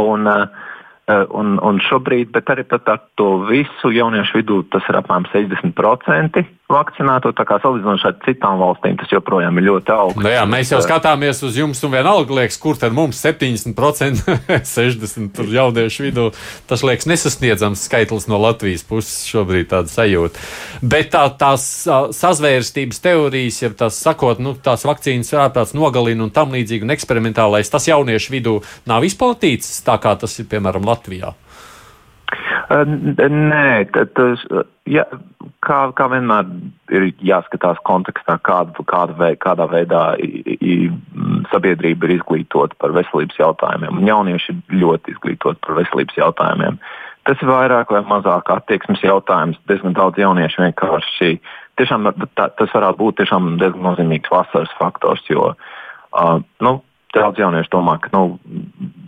[0.00, 4.86] Un, uh, Eh, un, un šobrīd, bet arī pat ar to visu jauniešu vidū tas
[4.88, 7.34] ir apmēram 60% vakcinēto.
[7.36, 10.22] Tā kā salīdzinot ar citām valstīm, tas joprojām ir ļoti augsts.
[10.24, 14.24] Nu jā, mēs jau eh, skatāmies uz jums, un vienalga liekas, kur tad mums 70%,
[14.48, 16.26] 60% jauniešu vidū.
[16.70, 20.40] Tas liekas nesasniedzams skaitlis no Latvijas puses šobrīd tāda sajūta.
[20.80, 21.66] Bet tā, tās
[22.16, 27.70] sazvērstības teorijas, ja tās sakot, nu, tās vakcīnas ārprāts nogalina un tam līdzīgi, un eksperimentālais,
[27.72, 28.56] tas jauniešu vidū
[28.88, 31.34] nav izplatīts tā kā tas ir, piemēram, Latvijā?
[32.70, 33.66] Nē,
[34.16, 34.42] tas,
[34.88, 35.04] ja,
[35.64, 36.48] kā, kā vienmēr
[36.94, 40.76] ir jāskatās kontekstā, kāda, kāda vei, kādā veidā i, i,
[41.52, 44.00] sabiedrība ir izglītota par veselības jautājumiem.
[44.00, 46.80] Un jaunieši ir ļoti izglītoti par veselības jautājumiem.
[47.24, 49.60] Tas ir vairāk vai mazāk attieksmes jautājums.
[49.68, 51.36] Diezgan daudz jauniešu vienkārši
[51.80, 53.54] tiešām, tā, tas varētu būt diezgan
[53.84, 56.76] nozīmīgs vasaras faktors, jo uh, nu,
[57.16, 58.38] daudz jauniešu domā, ka nu,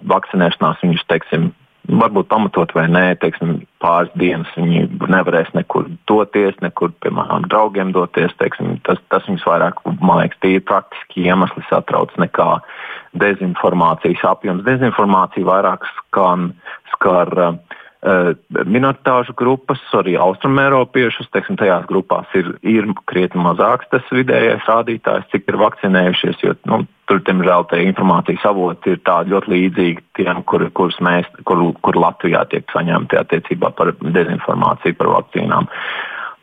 [0.08, 1.50] vakcinēšanās viņus, teiksim,
[1.88, 8.34] varbūt pamatot vai nē, teiksim, pāris dienas viņi nevarēs nekur doties, nekur, piemēram, draugiem doties.
[8.40, 12.48] Teiksim, tas, tas viņus vairāk, man liekas, tīri praktiski iemesli satrauc nekā
[13.22, 14.66] dezinformācijas apjoms.
[14.66, 16.50] Dezinformācija vairāk skan,
[16.94, 21.30] skar uh, minoritāšu grupas, arī austrumēropiešus.
[21.34, 26.42] Teiksim, tajās grupās ir, ir krietni mazāks tas vidējais rādītājs, cik ir vakcinējušies.
[26.44, 31.28] Jo, nu, tur, diemžēl, tie informācijas avoti ir tādi ļoti līdzīgi tiem, kur, kurus mēs,
[31.48, 35.70] kur, kur Latvijā tiek saņemti attiecībā par dezinformāciju par vakcīnām.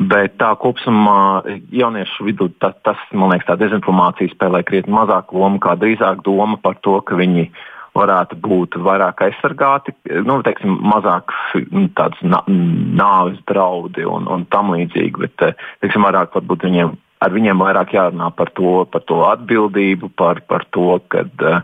[0.04, 5.62] Bet tā kopumā jauniešu vidū tas, tas man liekas, tā dezinformācija spēlē krietni mazāku lomu,
[5.64, 9.94] kā drīzāk doma par to, ka viņi ir varētu būt vairāk aizsargāti,
[10.26, 11.34] nu, teiksim, mazāk
[11.70, 17.32] nu, tādas nāves draudi un, un tam līdzīgi, bet eh, teiksim, vairāk varbūt viņiem ar
[17.32, 21.62] viņiem vairāk jārunā par to, par to atbildību, par, par to, ka uh,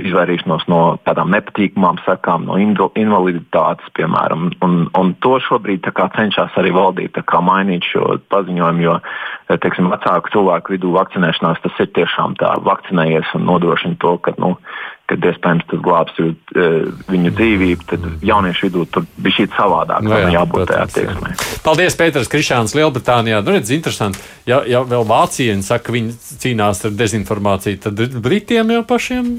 [0.00, 4.50] izvairīšanos no tādām nepatīkamām sekām, no invaliditātes, piemēram.
[4.64, 5.88] Un, un to šobrīd
[6.18, 8.98] cenšas arī valdība mainīt šo paziņojumu, jo
[9.64, 14.54] teiksim, vecāku cilvēku vidū vakcinēšanās tas ir tiešām tā vakcinējies un nodrošina to, ka nu,
[15.10, 16.28] kad iespējams tas glābs e,
[17.12, 20.04] viņu dzīvību, tad jauniešu vidū tur bija šī savādāk.
[20.06, 21.34] No, jā, jābūt tādā attieksmē.
[21.64, 23.42] Paldies, Pēters Krišāns, Lielbritānijā.
[23.44, 24.22] Nu, redz, interesanti.
[24.48, 26.14] Ja, ja vēl vācieni saka, ka viņi
[26.44, 29.34] cīnās ar dezinformāciju, tad Britiem jau pašiem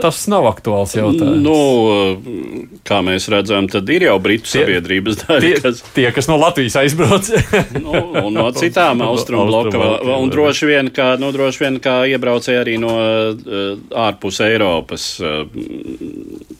[0.00, 1.40] Tas nav aktuāls jautājums.
[1.42, 5.40] Nu, kā mēs redzam, tad ir jau Britu tie, sabiedrības daļa.
[5.42, 7.30] Tie, kas, tie, kas no Latvijas aizbrauc.
[7.84, 9.82] nu, un no citām austrumu bloka.
[10.14, 13.74] Un droši vien, kā, nu, droši vien, kā iebraucēji arī no uh,
[14.06, 15.42] ārpus Eiropas, uh,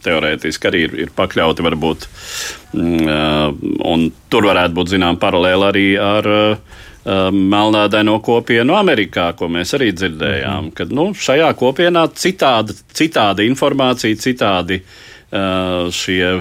[0.05, 2.11] teorētiski arī ir, ir pakļauti varbūt.
[2.75, 3.55] Uh,
[3.87, 6.31] un tur varētu būt zinām paralēli arī ar.
[6.31, 10.67] Uh, melnādaino kopienu Amerikā, ko mēs arī dzirdējām.
[10.67, 10.75] Mm.
[10.77, 16.37] Kad nu, šajā kopienā citāda, citāda informācija, citādi uh, šie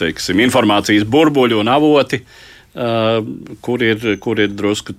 [0.00, 4.94] teiksim, informācijas burbuļi un avoti, uh, kur, ir, kur ir drusku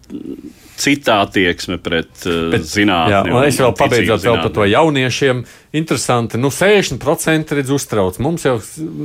[0.77, 3.11] cita attieksme pret uh, zinātnē.
[3.13, 5.43] Jā, un es vēl pabeidzot vēl par to jauniešiem.
[5.73, 8.19] Interesanti, nu 60% redz uztrauc.
[8.21, 8.55] Mums jau,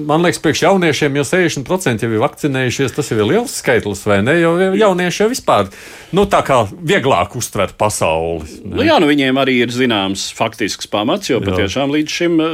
[0.08, 2.92] man liekas, priekš jauniešiem jau 60% jau ir vakcinējušies.
[2.96, 4.34] Tas jau ir liels skaitlis, vai ne?
[4.36, 5.70] Jo jaunieši jau vispār,
[6.16, 8.60] nu tā kā vieglāk uztver pasauli.
[8.68, 12.44] Nu, jā, nu viņiem arī ir zināms faktisks pamats, jo patiešām līdz šim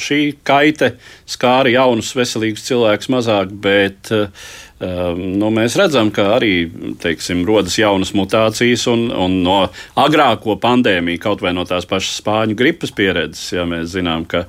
[0.00, 0.94] šī kaite
[1.28, 4.28] skāra jaunus veselīgus cilvēkus mazāk, bet uh,
[4.82, 6.66] nu, mēs redzam, ka arī
[7.02, 9.58] teiksim, rodas jaunas mutācijas, un, un no
[9.98, 14.46] agrāko pandēmiju, kaut vai no tās pašas spāņu gripas pieredzes, ja mēs zinām, ka,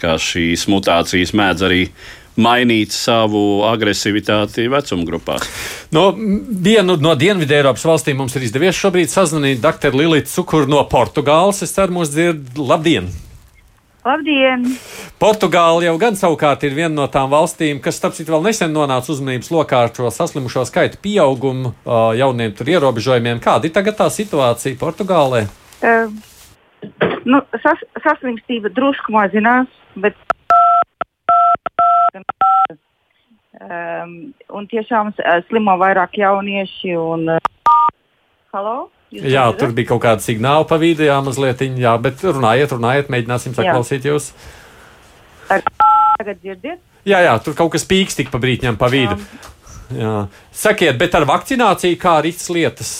[0.00, 1.82] ka šīs mutācijas mēdz arī
[2.36, 5.46] mainīt savu agresivitāti vecuma grupās.
[5.96, 9.96] No vienu no Dienvidu Eiropas valstīm mums ir izdevies šobrīd sazvanīt dr.
[9.96, 11.64] Lilita Cukuru no Portugāles.
[11.64, 12.58] Es ceru, mūs dzird.
[12.60, 13.08] Labdien!
[14.06, 14.62] Labdien!
[15.18, 19.10] Portugāla jau gan savukārt ir viena no tām valstīm, kas, starp citu, vēl nesen nonāca
[19.10, 21.72] uzmanības lokā ar šo saslimušo skaitu pieaugumu,
[22.14, 23.42] jauniem tur ierobežojumiem.
[23.42, 25.42] Kāda ir tagad tā situācija Portugālē?
[25.82, 26.14] Uh,
[27.26, 30.14] nu, sas, saslimstība drusku mazinās, bet.
[33.56, 34.12] Um,
[34.54, 35.16] un tiešām
[35.48, 36.94] slimo vairāk jaunieši.
[36.94, 37.74] Un, uh,
[38.54, 38.84] halo?
[39.16, 43.10] Jūs jā, tur bija kaut kāda signāla pa vidu, jā, mazliet, jā, bet runājiet, runājiet,
[43.12, 44.30] mēģināsim saklausīt jūs.
[45.48, 46.80] Tagad dzirdiet?
[47.06, 49.16] Jā, jā, tur kaut kas pīks tik pa brītņam pa vidu.
[49.16, 50.00] Jā.
[50.00, 50.14] jā.
[50.50, 52.94] Sakiet, bet ar vakcināciju kā arī lietas?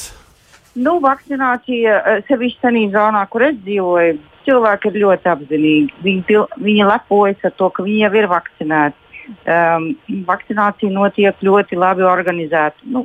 [0.76, 5.96] Nu, vakcinācija eh, sevišķi senī zonā, kur es dzīvoju, cilvēki ir ļoti apzinīgi.
[6.04, 9.88] Viņi, viņi lepojas ar to, ka viņi jau ir vakcinēti um,
[10.28, 12.86] vakcinācija notiek ļoti labi organizēta.
[12.92, 13.04] Nu,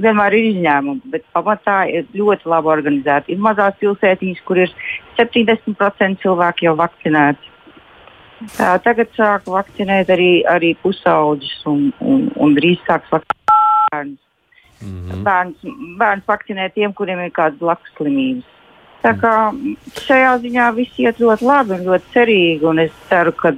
[0.00, 3.30] vienmēr ir izņēmumi, bet pamatā ir ļoti labi organizēta.
[3.32, 4.74] Ir mazās pilsētiņas, kur ir
[5.18, 7.50] 70% cilvēku jau vakcinēti.
[8.56, 13.56] Tā, tagad sāk vakcinēt arī, arī pusauģus un, un, un drīz sāks vakcinēt
[13.90, 14.22] bērnus.
[14.80, 15.24] Mm -hmm.
[15.26, 15.56] bērns,
[15.98, 18.48] bērns vakcinē tiem, kuriem ir kādas blakus slimības.
[19.00, 19.34] Tā kā
[20.06, 23.52] šajā ziņā viss iet ļoti labi un ļoti cerīgi, un es ceru, ka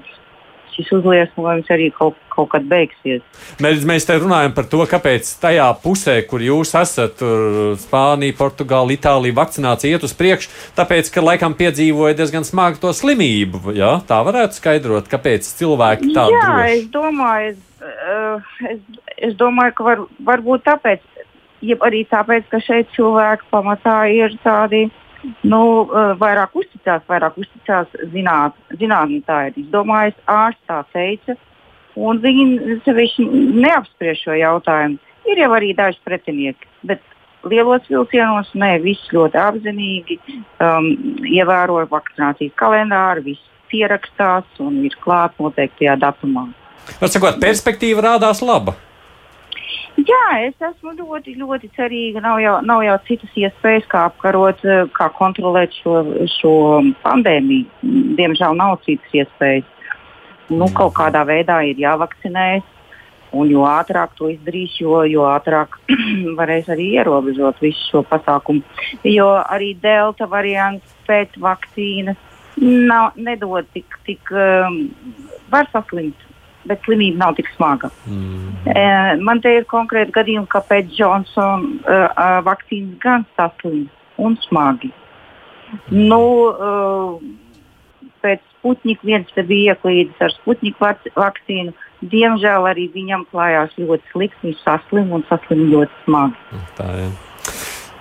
[0.76, 3.22] šis uzliesmojums arī kaut, kaut kad beigsies.
[3.62, 7.22] Mēs, mēs te runājam par to, kāpēc tajā pusē, kur jūs esat,
[7.82, 13.74] Spānija, Portugāla, Itālija, vakcinācija iet uz priekšu, tāpēc, ka laikam piedzīvoja diezgan smagu to slimību.
[13.76, 13.94] Jā?
[14.08, 16.78] Tā varētu skaidrot, kāpēc cilvēki tā Jā, droši.
[16.78, 18.82] es domāju, es, uh, es,
[19.30, 21.04] es domāju, ka var, varbūt tāpēc,
[21.62, 24.88] ja arī tāpēc, ka šeit cilvēki pamatā ir tādi
[25.42, 29.54] nu, eh, vairāk uzticās, vairāk uzticās zināt, zinātnētāji.
[29.64, 31.36] Es domāju, ārsts tā teica,
[31.96, 33.28] un viņi sevišķi
[33.62, 34.98] neapspriež šo jautājumu.
[35.30, 37.02] Ir jau arī daži pretinieki, bet
[37.46, 40.18] lielos vilcienos nē, viss ļoti apzinīgi
[40.62, 40.88] um,
[41.26, 46.48] ievēroja vakcinācijas kalendāru, viss pierakstās un ir klāts noteiktajā datumā.
[46.98, 48.74] Var sakot, perspektīva rādās laba.
[50.00, 52.22] Jā, es esmu ļoti, ļoti cerīga.
[52.24, 54.62] Nav jau, nav jau citas iespējas, kā apkarot,
[54.96, 55.98] kā kontrolēt šo,
[56.38, 56.54] šo
[57.04, 57.68] pandēmiju.
[58.18, 59.68] Diemžēl nav citas iespējas.
[60.48, 60.72] Nu, mm.
[60.78, 62.68] kaut kādā veidā ir jāvakcinējas.
[63.32, 65.78] Un jo ātrāk to izdarīs, jo, jo ātrāk
[66.40, 68.60] varēs arī ierobežot visu šo pasākumu.
[69.08, 72.18] Jo arī delta variants pēc vakcīnas
[72.60, 74.82] nav, nedod tik, tik um,
[75.52, 76.28] var saslimt
[76.68, 77.90] bet slimība nav tik smaga.
[78.06, 78.52] Mm.
[78.70, 78.86] E,
[79.24, 83.86] man te ir konkrēti gadījumi, kāpēc Johnsona uh, uh, vakcīnas gan saslim
[84.22, 84.92] un smagi.
[85.90, 86.06] Mm.
[86.12, 86.22] Nu,
[86.52, 87.18] uh,
[88.22, 91.74] pēc Sputnika viens te bija ieklīdis ar Sputnika vakcīnu.
[92.12, 94.48] Diemžēl arī viņam klājās ļoti slikti.
[94.48, 96.62] Viņš saslim un saslim ļoti smagi.
[96.78, 97.10] Tā, jā.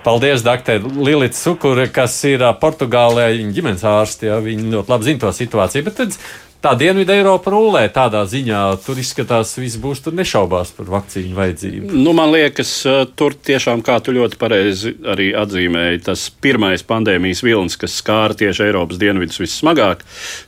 [0.01, 3.27] Paldies, doktor Lilita Sukure, kas ir Portugālē.
[3.37, 5.85] Viņa ģimenes ārste, ja viņa ļoti labi zina to situāciju.
[5.85, 6.17] Bet tad
[6.61, 8.61] tā Dienvidu Eiropa rulē tādā ziņā.
[8.85, 11.89] Tur izskatās, viss būs tur nešaubās par vakcīnu vajadzību.
[11.97, 12.73] Nu, man liekas,
[13.17, 18.67] tur tiešām, kā tu ļoti pareizi arī atzīmēji, tas pirmais pandēmijas vilnis, kas skāra tieši
[18.67, 20.05] Eiropas dienvidus vissmagāk,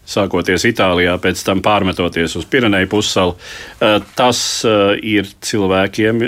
[0.10, 3.38] sākoties Itālijā, pēc tam pārmetoties uz Pireneju pussalu,
[4.14, 4.40] tas
[5.02, 6.22] ir cilvēkiem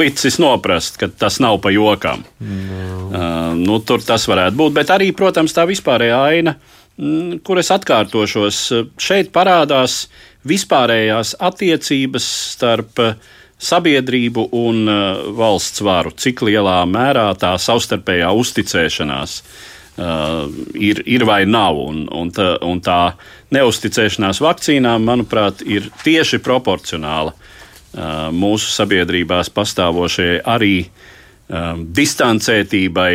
[0.00, 2.22] licis noprast, ka tas nav pa jokam.
[2.40, 3.54] No.
[3.58, 6.54] Nu, tur tas varētu būt, bet arī, protams, tā vispārējā aina.
[7.00, 8.56] Mm, kur es atkārtošos.
[9.00, 10.04] Šeit parādās
[10.48, 13.14] vispārējās attiecības starp eh,
[13.60, 20.44] sabiedrību un eh, valsts varu, cik lielā mērā tā savstarpējā uzticēšanās uh,
[20.76, 21.78] ir, ir vai nav.
[21.80, 23.14] Un, un, tā, un tā
[23.56, 33.14] neusticēšanās vakcīnām, manuprāt, ir tieši proporcionāla uh, mūsu sabiedrībās pastāvošajai arī um, distancētībai,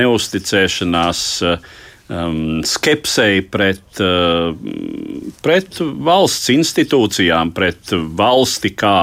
[0.00, 1.26] neusticēšanās.
[1.44, 4.52] Uh, um, skepsei pret, uh,
[5.44, 8.98] pret valsts institūcijām, pret valsti kā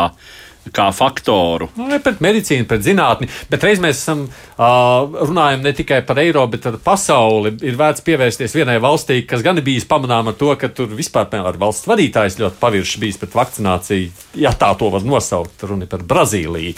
[0.73, 1.69] kā faktoru.
[1.77, 6.21] Nu, ne pret medicīnu, pret zinātni, bet reiz mēs esam uh, runājam ne tikai par
[6.21, 7.55] Eiropu, bet par pasauli.
[7.65, 11.29] Ir vērts pievērsties vienai valstī, kas gan ir bijis pamanāma ar to, ka tur vispār,
[11.31, 14.09] piemēram, valsts vadītājs ļoti pavirši bijis pret vakcināciju,
[14.41, 15.65] ja tā to var nosaukt.
[15.65, 16.75] Runa par Brazīliju.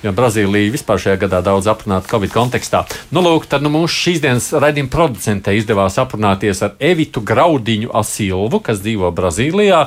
[0.00, 2.86] Jo Brazīlija vispār šajā gadā daudz aprunāta Covid kontekstā.
[3.12, 8.62] Nu, lūk, tad nu, mūsu šīs dienas raidījuma producentei izdevās aprunāties ar Evitu Graudiņu Asilvu,
[8.64, 9.84] kas dzīvo Brazīlijā.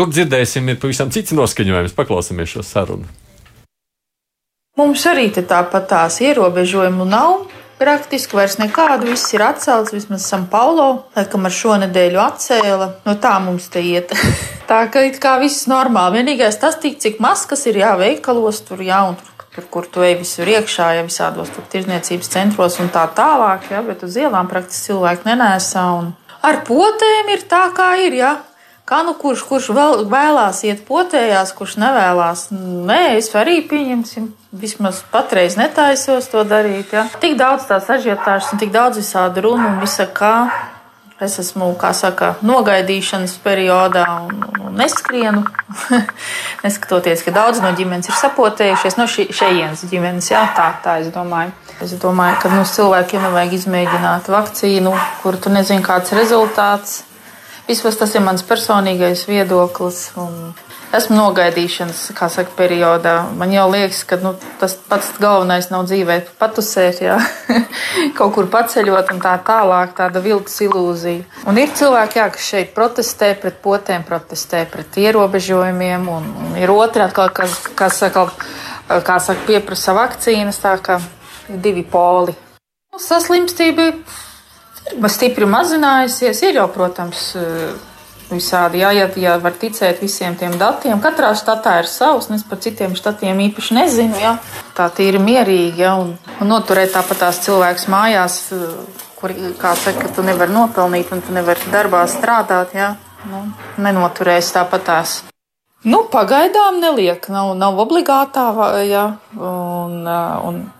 [0.00, 1.92] Tur dzirdēsim, ir pavisam cits noskaņojums.
[1.92, 3.04] Paklausīsimies šo sarunu.
[4.80, 7.42] Mums arī tāpat tās ierobežojumu nav.
[7.76, 12.88] Praktiski vairs nekādu, viss ir atcelts, vismaz San Paulo, laikam ar šo nedēļu atcēla.
[13.04, 14.16] No tā mums te iet.
[14.72, 16.22] tā ka it kā viss normāli.
[16.22, 20.16] Vienīgais tas, tik, cik maskas ir jāveikalos tur, jā, un tur, tur, kur tu ej
[20.24, 24.94] visur iekšā, ja visādos tur tirzniecības centros un tā tālāk, jā, bet uz ielām praktiski
[24.94, 25.90] cilvēki nenēsā.
[26.00, 28.38] Un ar potēm ir tā, kā ir, jā.
[28.90, 32.48] Kā nu kurš, kurš vēl, vēlās iet potējās, kurš nevēlās?
[32.50, 34.24] Nē, es arī pieņemsim.
[34.50, 36.90] Vismaz patreiz netaisos to darīt.
[36.96, 37.04] Ja.
[37.22, 40.32] Tik daudz tās ažiotāžas un tik daudz visādi runu un visa kā.
[41.22, 45.44] Es esmu, kā saka, nogaidīšanas periodā un, un neskrienu.
[46.64, 51.12] Neskatoties, ka daudz no ģimenes ir sapotējušies, no šī, šejienes ģimenes, jā, tā, tā es
[51.14, 51.54] domāju.
[51.84, 56.98] Es domāju, ka nu, cilvēkiem nevajag izmēģināt vakcīnu, kur tu nezini, kāds ir rezultāts
[57.70, 60.08] Vismaz tas ir mans personīgais viedoklis.
[60.90, 63.12] Esmu nogaidīšanas, saka, periodā.
[63.38, 67.20] Man jau liekas, ka nu, tas pats galvenais nav dzīvē, patusēt, jā.
[68.18, 71.44] kaut kur paceļot un tā tālāk, tāda viltus ilūzija.
[71.46, 76.74] Un ir cilvēki, jā, kas šeit protestē pret potēm, protestē pret ierobežojumiem, un, un ir
[76.74, 78.26] otri atkal, kas, kas saka,
[78.90, 80.98] kā saka, pieprasa vakcīnas, tā kā
[81.46, 82.34] divi poli.
[82.98, 83.92] Saslimstība
[85.08, 86.42] stipri mazinājusies.
[86.48, 87.72] Ir jau, protams, eh,
[88.30, 91.00] visādi, jā, ja, var ticēt visiem tiem datiem.
[91.02, 94.20] Katrā štatā ir savs, un es par citiem štatiem īpaši nezinu.
[94.20, 94.38] Jā.
[94.74, 100.08] Tā ir mierīgi, ja, un, un noturēt tāpat tās cilvēks mājās, eh, kur, kā saka,
[100.14, 102.96] tu nevari nopelnīt, un tu nevari darbā strādāt, jā.
[103.28, 105.22] Nu, nenoturēs tāpat tās.
[105.84, 108.46] Nu, pagaidām neliek, nav, nav obligātā,
[108.84, 110.70] jā, un, eh, un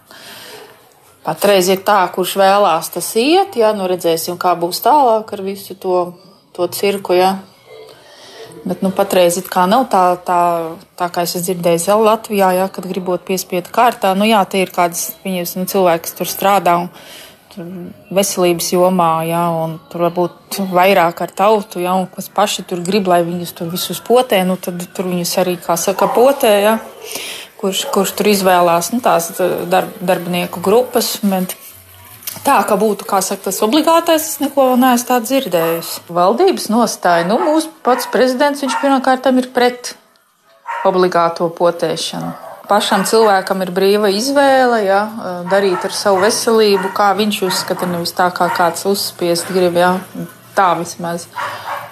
[1.31, 5.77] Patreiz ir tā, kurš vēlās tas iet, jā, nu redzēsim, kā būs tālāk ar visu
[5.79, 6.01] to,
[6.57, 7.14] to cirku.
[7.14, 7.37] Jā.
[8.64, 10.40] Bet nu, patreiz it kā nav tā, tā,
[10.99, 14.11] tā kā es dzirdēju, jau Latvijā, jā, kad gribot piespiedu kārtā.
[14.19, 16.90] Nu, jā, tie ir kādas viņas, nu, cilvēki, kas tur strādā un
[17.55, 17.69] tur
[18.19, 23.07] veselības jomā, jā, un tur varbūt vairāk ar tautu, jā, un kas paši tur grib,
[23.07, 26.81] lai viņus tur visus potē, nu, tad tur viņus arī, kā saka, potē, jā
[27.61, 29.31] kurš, kurš tur izvēlās nu, tās
[29.70, 31.12] darb, darbinieku grupas.
[31.23, 31.57] Bet
[32.46, 35.94] tā, ka būtu saka, tas obligātais, es neko neesmu tādu dzirdējis.
[36.09, 39.94] Valdības nostāja, nu, mūsu pats prezidents, viņš pirmkārt ir pret
[40.88, 42.33] obligāto potēšanu.
[42.70, 45.01] Pašam cilvēkam ir brīva izvēle, ja,
[45.51, 49.75] darīt ar savu veselību, kā viņš uzskata, nevis tā, kā kāds uzspiest grib.
[49.81, 49.96] Ja,
[50.55, 51.27] tā vismaz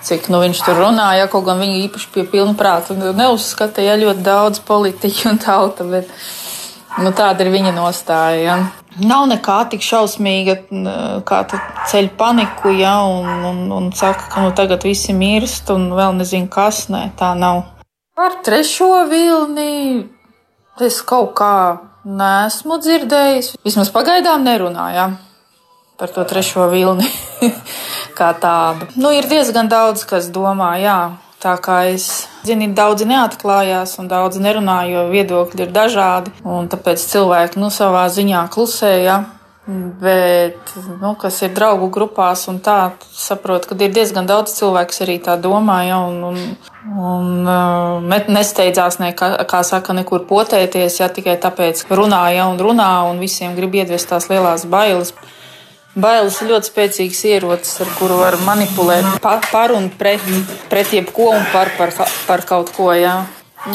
[0.06, 4.62] cik nu, viņš tur runāja, kaut gan viņi īpaši pie pilna prāta neuzskatīja ļoti daudz
[4.66, 6.10] politiķu un tauta, bet
[7.02, 8.42] nu, tāda ir viņa nostāja.
[8.42, 8.58] Ja.
[8.98, 10.56] Nav nekā tik šausmīga,
[11.28, 11.42] kā
[11.90, 16.50] ceļ paniku, ja, un, un, un saka, ka nu, tagad visi mirst, un vēl nezinu,
[16.50, 17.62] kas nē, tā nav.
[18.18, 20.02] Par trešo vilni
[20.82, 21.54] es kaut kā
[22.08, 23.54] nesmu dzirdējis.
[23.66, 25.18] Vismaz pagaidām nerunājām
[25.98, 27.06] par to trešo vilni
[28.18, 28.90] kā tādu.
[28.98, 30.98] Nu, ir diezgan daudz, kas domā, jā.
[31.38, 36.34] Tā kā es zinu, daudzi neatklājās un daudzi nerunā, jo viedokļi ir dažādi.
[36.42, 39.20] Tāpēc cilvēki nu, savā ziņā klusēja.
[40.00, 40.56] Bet,
[41.02, 45.18] nu, kas ir draugu grupās, un tā saprot, ka ir diezgan daudz cilvēku, kas arī
[45.20, 46.38] tā domā, ja, un, un,
[46.88, 52.56] un uh, nesteidzās, ne, kā, kā saka, nekur potēties, ja tikai tāpēc, ka runāja un
[52.64, 55.12] runā, un visiem grib iedvest tās lielās bailes.
[55.98, 60.22] Bailes ir ļoti spēcīgs ierocis, ar kuru var manipulēt par, par un pret,
[60.70, 61.90] pret jebko un par, par,
[62.28, 62.92] par kaut ko.
[62.94, 63.24] Jā.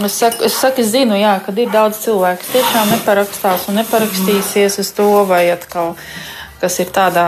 [0.06, 3.82] Es saku, es saku, es zinu, jā, kad ir daudz cilvēku, kas tiešām neparakstās un
[3.82, 5.98] neparakstīsies uz to, vai atkal,
[6.64, 7.26] kas ir tādā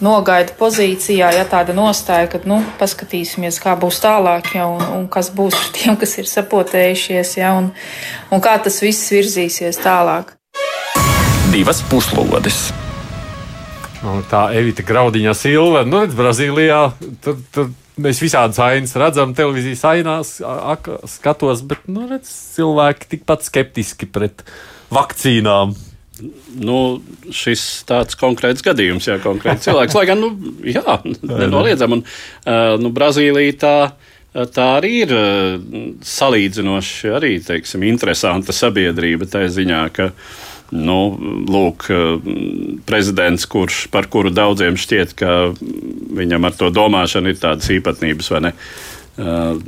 [0.00, 5.28] nogaida pozīcijā, ja tāda nostāja, ka, nu, paskatīsimies, kā būs tālāk, ja, un, un kas
[5.36, 7.70] būs ar tiem, kas ir sapotējušies, ja, un,
[8.32, 10.32] un kā tas viss virzīsies tālāk.
[11.52, 12.70] Divas puslodes!
[13.98, 16.80] Nu, tā Evita Graudiņa Silva, nu, redz, Brazīlijā.
[17.24, 20.32] Tur, tur mēs visādas ainas redzam, televīzijas ainās,
[21.10, 24.44] skatos, bet nu, redz, cilvēki tikpat skeptiski pret
[24.94, 25.74] vakcīnām.
[26.58, 26.78] Nu,
[27.34, 29.98] šis tāds konkrēts gadījums, jā, konkrēts cilvēks.
[29.98, 32.06] Lai gan, nu, jā, nenoliedzam, un
[32.82, 33.74] nu, Brazīlija tā
[34.54, 35.12] tā arī ir
[36.04, 40.10] salīdzinoši arī, teiksim, interesanta sabiedrība tā ziņā, ka
[40.74, 40.98] nu,
[41.48, 41.88] lūk,
[42.88, 45.38] prezidents, kurš, par kuru daudziem šķiet, ka
[46.18, 48.54] viņam ar to domāšanu ir tādas īpatnības, vai ne?
[49.18, 49.58] Uh,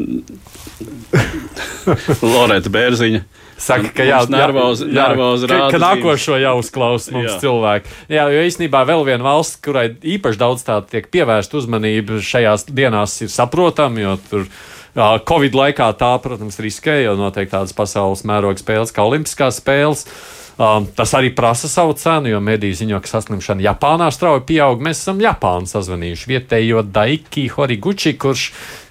[2.32, 3.22] Loreta Bērziņa.
[3.60, 7.36] Saka, ka jā, nervozi, jā, nervozi jā, ka, ka nākošo jau uzklaus mums jā.
[7.42, 7.92] cilvēki.
[8.08, 13.18] Jā, jo īstenībā vēl viena valsts, kurai īpaši daudz tā tiek pievērsta uzmanība šajās dienās,
[13.26, 14.52] ir saprotama, jo tur.
[14.90, 20.02] Covid laikā tā, protams, riskēja, jo notiek tādas pasaules mēroga spēles kā Olimpiskās spēles.
[20.60, 24.82] Um, tas arī prasa savu cenu, jo mediji ziņo, ka saslimšana Japānā strauji pieaug.
[24.84, 28.50] Mēs esam Japānu sazvanījuši vietējo Daiki Horiguchi, kurš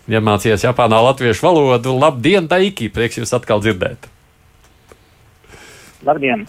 [0.09, 1.93] iemācījies Japānā latviešu valodu.
[1.93, 2.89] Labdien, Daiki!
[2.89, 4.09] Prieks jūs atkal dzirdēt!
[6.09, 6.47] Labdien!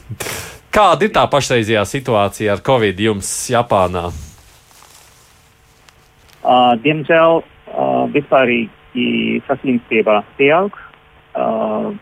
[0.73, 4.09] Kāda ir tā pašreizējā situācija ar Covid jums Japānā?
[6.41, 10.81] Uh, diemžēl uh, vispārīgi saslimstība pieaug,
[11.37, 11.93] uh,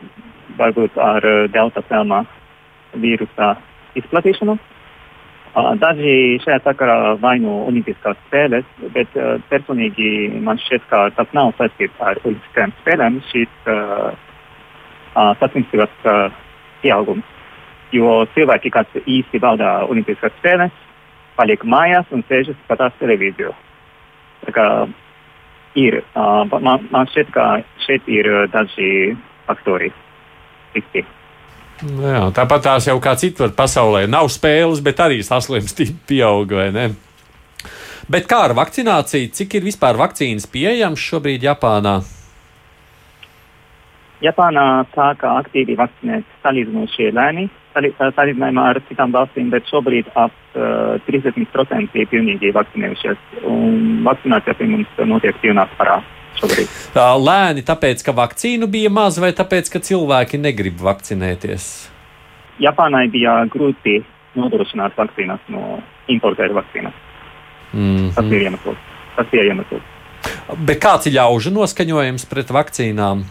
[0.63, 2.23] varbūt ar delta filmā
[2.95, 3.55] vīrusa
[3.99, 4.59] izplatīšanu.
[5.81, 9.17] Daži šajā sakarā vaino Olimpiskās spēles, bet
[9.49, 14.13] personīgi man šķiet, ka tas nav saistīts ar Olimpiskajām spēlēm, šīs uh,
[15.41, 16.29] saslimstības uh,
[16.85, 17.27] pieaugums
[17.93, 20.75] jo cilvēki, kas īsti bauda Olimpiskās spēles,
[21.39, 23.53] paliek mājās un sēžas skatās televīziju.
[24.47, 24.67] Tā kā
[25.79, 27.49] ir, uh, man, man šķiet, ka
[27.87, 29.17] šeit ir daži
[29.47, 29.93] faktori.
[30.75, 31.05] Tikti.
[31.79, 36.87] Jā, tāpat tās jau kā citur pasaulē nav spēles, bet arī saslimstība pieauga, vai ne?
[38.09, 39.31] Bet kā ar vakcināciju?
[39.37, 41.99] Cik ir vispār vakcīnas pieejamas šobrīd Japānā?
[44.25, 44.65] Japānā
[44.97, 47.47] sāka aktīvi vakcinēt salīdzinoši lēni
[47.79, 53.21] salīdzinājumā ar citām valstīm, bet šobrīd ap uh, 30% ir pilnīgi vakcinējušies.
[54.07, 56.01] Vakcinācija pie mums notiek pilnā parā.
[56.39, 56.75] Šobrīd.
[56.95, 61.67] Lēni, tāpēc, ka vakcīnu bija maz, vai tāpēc, ka cilvēki negrib vakcinēties?
[62.63, 64.01] Japānai bija grūti
[64.39, 65.79] nodrošināt vakcīnas no
[66.11, 66.95] importēta vakcīnas.
[67.73, 68.15] Mm -hmm.
[68.15, 68.79] Tas ir iemesls.
[69.17, 69.83] Tas ir iemesls.
[70.67, 73.25] Bet kāds ir ļaužu noskaņojums pret vakcīnām?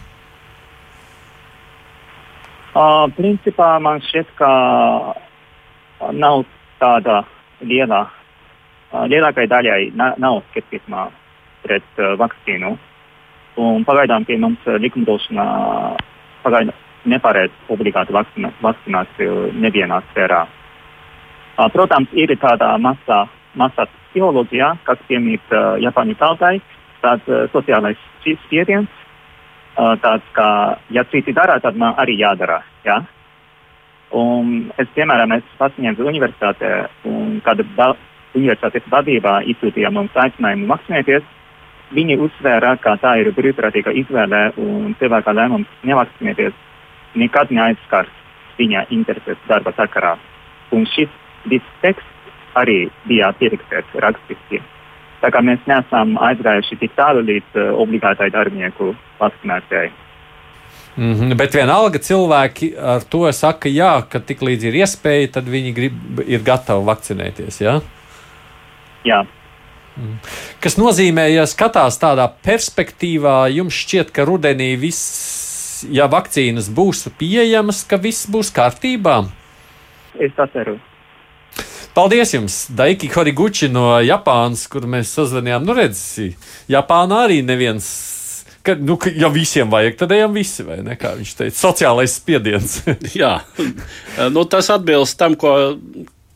[2.78, 4.50] Uh, principā man šķiet, ka
[6.12, 6.44] nav
[6.78, 7.24] tāda
[7.60, 8.04] liela,
[8.92, 11.08] uh, lielākai daļai na, nav skeptisma
[11.64, 12.76] pret uh, vakcīnu.
[13.58, 15.46] Un pagaidām pie mums likumdošanā
[16.44, 16.76] pagaidām
[17.08, 20.44] neparedz obligātu vakcina, vakcināciju nevienā sfērā.
[21.58, 23.24] Uh, protams, ir tāda masa,
[23.58, 26.58] masas psiholoģija, kas piemīt uh, Japāņu tautai,
[27.02, 27.98] tāds uh, sociālais
[28.46, 28.90] spiediens,
[30.02, 30.44] tāds, ka,
[30.90, 32.58] ja citi dara, tad man arī jādara.
[32.84, 32.98] Ja?
[34.18, 36.72] Un es, piemēram, es pasniedzu universitātē,
[37.06, 37.92] un kad ba
[38.34, 41.30] universitātes vadībā izsūtīja mums aicinājumu vakcinēties,
[41.94, 46.56] viņi uzsvēra, ka tā ir brīvprātīga izvēle un cilvēka lēmums nevakcinēties
[47.18, 48.12] nekad neaizskars
[48.58, 50.16] viņa intereses darba sakarā.
[50.74, 51.12] Un šis
[51.82, 54.60] teksts arī bija pierakstīts rakstiski.
[55.22, 59.90] Tā kā mēs neesam aizgājuši tik tālu līdz uh, obligātai darbinieku vakcinācijai.
[60.98, 65.44] Mm -hmm, bet vienalga cilvēki ar to saka, jā, ka tik līdz ir iespēja, tad
[65.44, 65.94] viņi grib,
[66.26, 67.60] ir gatavi vakcinēties.
[67.60, 67.80] Jā.
[69.04, 69.24] jā.
[69.98, 70.18] Mm.
[70.62, 77.82] Kas nozīmē, ja skatās tādā perspektīvā, jums šķiet, ka rudenī viss, ja vakcīnas būs pieejamas,
[77.88, 79.24] ka viss būs kārtībā?
[80.18, 80.78] Es tā ceru.
[81.98, 85.64] Paldies jums, Daiki Horiguchi no Japānas, kur mēs sazvanījām.
[85.66, 86.28] Nu, redzi,
[86.70, 87.88] Japānā arī neviens.
[88.62, 90.94] Ka, nu, ka, ja visiem vajag, tad ejam visi, vai ne?
[91.00, 92.76] Kā viņš teica, sociālais spiediens.
[93.18, 93.32] Jā,
[94.30, 95.56] nu, tas atbilst tam, ko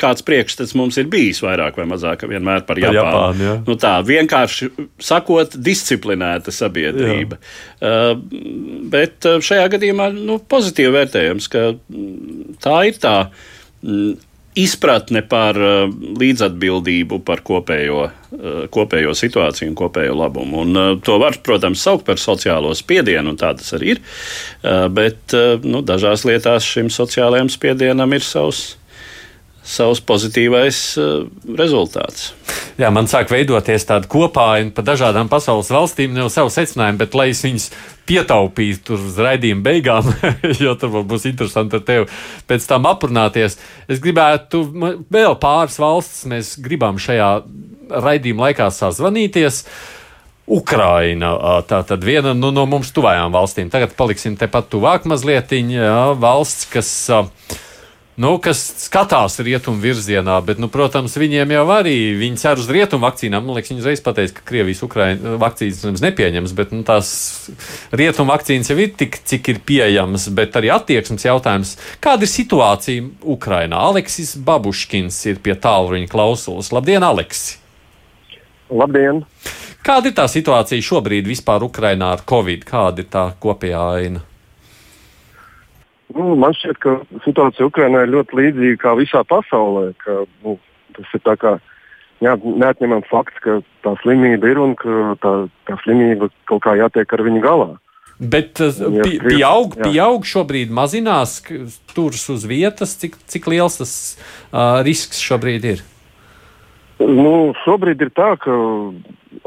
[0.02, 2.98] kāds priekšstats mums ir bijis vairāk vai mazāk vienmēr par Japānu.
[2.98, 3.54] Par Japānu ja.
[3.68, 4.70] nu, tā vienkārši
[5.02, 7.38] sakot, disciplinēta sabiedrība.
[7.38, 7.94] Jā.
[8.12, 11.70] Uh, bet šajā gadījumā nu, pozitīvi vērtējams, ka
[12.62, 13.16] tā ir tā.
[13.82, 14.20] Mm,
[14.58, 15.86] izpratne par uh,
[16.20, 20.64] līdzatbildību par kopējo, uh, kopējo situāciju un kopējo labumu.
[20.66, 24.02] Un, uh, to var, protams, saukt par sociālo spiedienu, un tā tas arī ir.
[24.94, 25.34] Bet
[25.64, 28.76] nu, dažās lietās šim sociālajam spiedienam ir savs
[29.62, 31.24] savs pozitīvais uh,
[31.58, 32.32] rezultāts.
[32.80, 37.28] Jā, man sāk veidoties tāda kopāja pa dažādām pasaules valstīm, jau savu secinājumu, bet lai
[37.30, 37.68] es viņus
[38.08, 40.10] pietaupītu tur uz raidījuma beigām,
[40.64, 42.10] jo tur būs interesanti ar tevi
[42.50, 43.58] pēc tam aprunāties.
[43.86, 44.64] Es gribētu
[45.12, 47.32] vēl pāris valstis, mēs gribam šajā
[48.02, 49.64] raidījuma laikā sazvanīties.
[50.52, 51.36] Ukraina,
[51.70, 53.68] tā tad viena nu, no mums tuvajām valstīm.
[53.70, 55.54] Tagad paliksim tepat tuvāk mazliet.
[56.18, 57.28] Valsts, kas uh,
[58.20, 63.06] nu, kas skatās rietumu virzienā, bet, nu, protams, viņiem jau arī viņi cer uz rietumu
[63.06, 63.46] vakcīnām.
[63.46, 67.12] Man liekas, viņi uzreiz pateica, ka Krievijas Ukraina vakcīnas nepieņems, bet nu, tās
[67.94, 71.76] rietumu vakcīnas jau ir tik, cik ir pieejamas, bet arī attieksmes jautājums.
[72.04, 73.80] Kāda ir situācija Ukrainā?
[73.92, 76.72] Aleksis Babuškins ir pie tālruņa klausulas.
[76.74, 77.58] Labdien, Aleksi!
[78.72, 79.24] Labdien!
[79.82, 82.62] Kāda ir tā situācija šobrīd vispār Ukrainā ar Covid?
[82.68, 84.22] Kāda ir tā kopējā aina?
[86.16, 86.96] Nu, man šķiet, ka
[87.26, 89.92] situācija Ukrajinā ir ļoti līdzīga kā visā pasaulē.
[90.02, 90.56] Ka, nu,
[90.96, 91.54] tas ir kā
[92.22, 95.32] jā, neatņemams fakts, ka tā slimība ir un ka tā,
[95.68, 97.70] tā slimība kaut kā jātiek ar viņu galā.
[98.22, 101.40] Bet pi, pieaug, pieaug šobrīd, mazinās
[101.90, 103.94] turas uz vietas, cik, cik liels tas
[104.52, 105.82] uh, risks šobrīd ir?
[107.00, 108.52] Nu, šobrīd ir tā, ka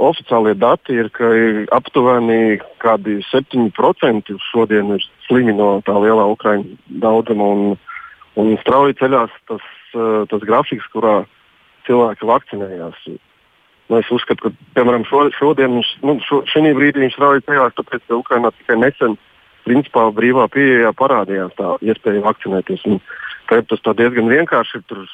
[0.01, 7.51] oficiālie dati ir, ka ir aptuveni 7% šodien ir slimi no tā lielā ukraiņu daudzuma.
[7.53, 7.77] Un,
[8.41, 11.23] un strauji ceļās tas, eh, tas grafiks, kurā
[11.87, 13.05] cilvēki vakcinējās.
[13.85, 18.07] Nu, es uzskatu, ka piemēram šo, šodien, nu, šo, šī brīdī viņš strauji ceļās, tāpēc
[18.07, 19.19] ka Ukrainā tikai nesen
[19.65, 22.85] principā brīvā pieejā parādījās tā iespēja vakcinēties.
[22.89, 22.99] Un,
[23.45, 25.05] tas diezgan vienkārši ir.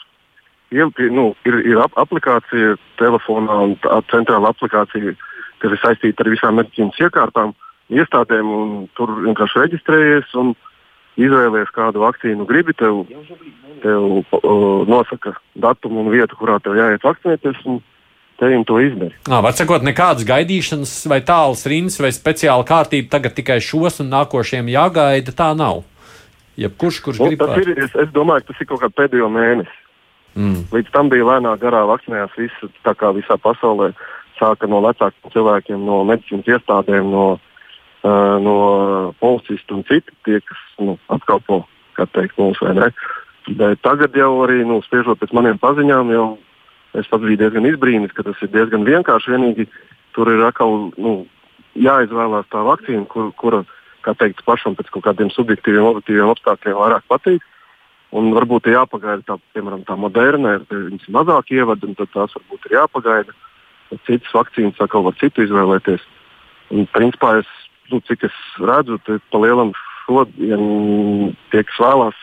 [0.72, 5.13] Nu, ir, ir ap, aplikācija telefonā un tā centrāla aplikācija,
[5.59, 7.51] kas ir saistīta ar visām medicīnas iekārtām,
[7.91, 8.51] iestādēm.
[8.95, 10.53] Tur vienkārši reģistrējies un
[11.19, 12.76] izvēlējies, kādu vakcīnu gribi.
[12.80, 13.03] Tev,
[13.84, 17.65] tev uh, nosaka datumu un vietu, kurā tev jāiet vakcinēties.
[18.41, 19.13] Tevim to izdara.
[19.43, 24.72] Var sakot, nekādas gaidīšanas, vai tālas rindas, vai speciāla kārtība tagad tikai šos un nākošiem
[24.72, 25.36] jāgaida.
[25.36, 25.84] Tā nav.
[26.57, 27.78] Jebkurš, kurš nu, grib darīt.
[27.86, 29.80] Es, es domāju, ka tas ir kaut kāds pēdējo mēnesi.
[30.36, 30.65] Mm.
[30.71, 33.91] Līdz tam bija lēnā garā vakcinējās visi, tā kā visā pasaulē.
[34.39, 38.55] Sāka no vecākiem cilvēkiem, no medicīnas iestādēm, no, uh, no
[39.21, 41.61] policistu un citu, tie, kas nu, apkalpo
[42.15, 42.88] teikt, mūsu vai ne.
[43.57, 46.25] Bet tagad jau arī, nu, spriežot pēc maniem paziņām, jau
[46.97, 49.36] es pats biju diezgan izbrīnīts, ka tas ir diezgan vienkārši.
[49.36, 49.67] Vienīgi
[50.15, 51.13] tur ir atkal nu,
[51.79, 53.61] jāizvēlās tā vakcīna, kur, kura,
[54.05, 57.45] kā teikt, pašam pēc kaut kādiem subjektīviem, objektīviem apstākļiem vairāk patīk.
[58.12, 62.68] Un varbūt ir jāpagaida tā, piemēram, tā moderna, viņas ir mazāk ievada, un tās varbūt
[62.68, 63.36] ir jāpagaida.
[64.07, 66.03] Citas vakcīnas atkal var citu izvēlēties.
[66.76, 67.47] Un, principā, es,
[67.91, 69.72] nu, cik es redzu, tad pa lielam
[70.03, 72.20] šodien tie, kas vēlās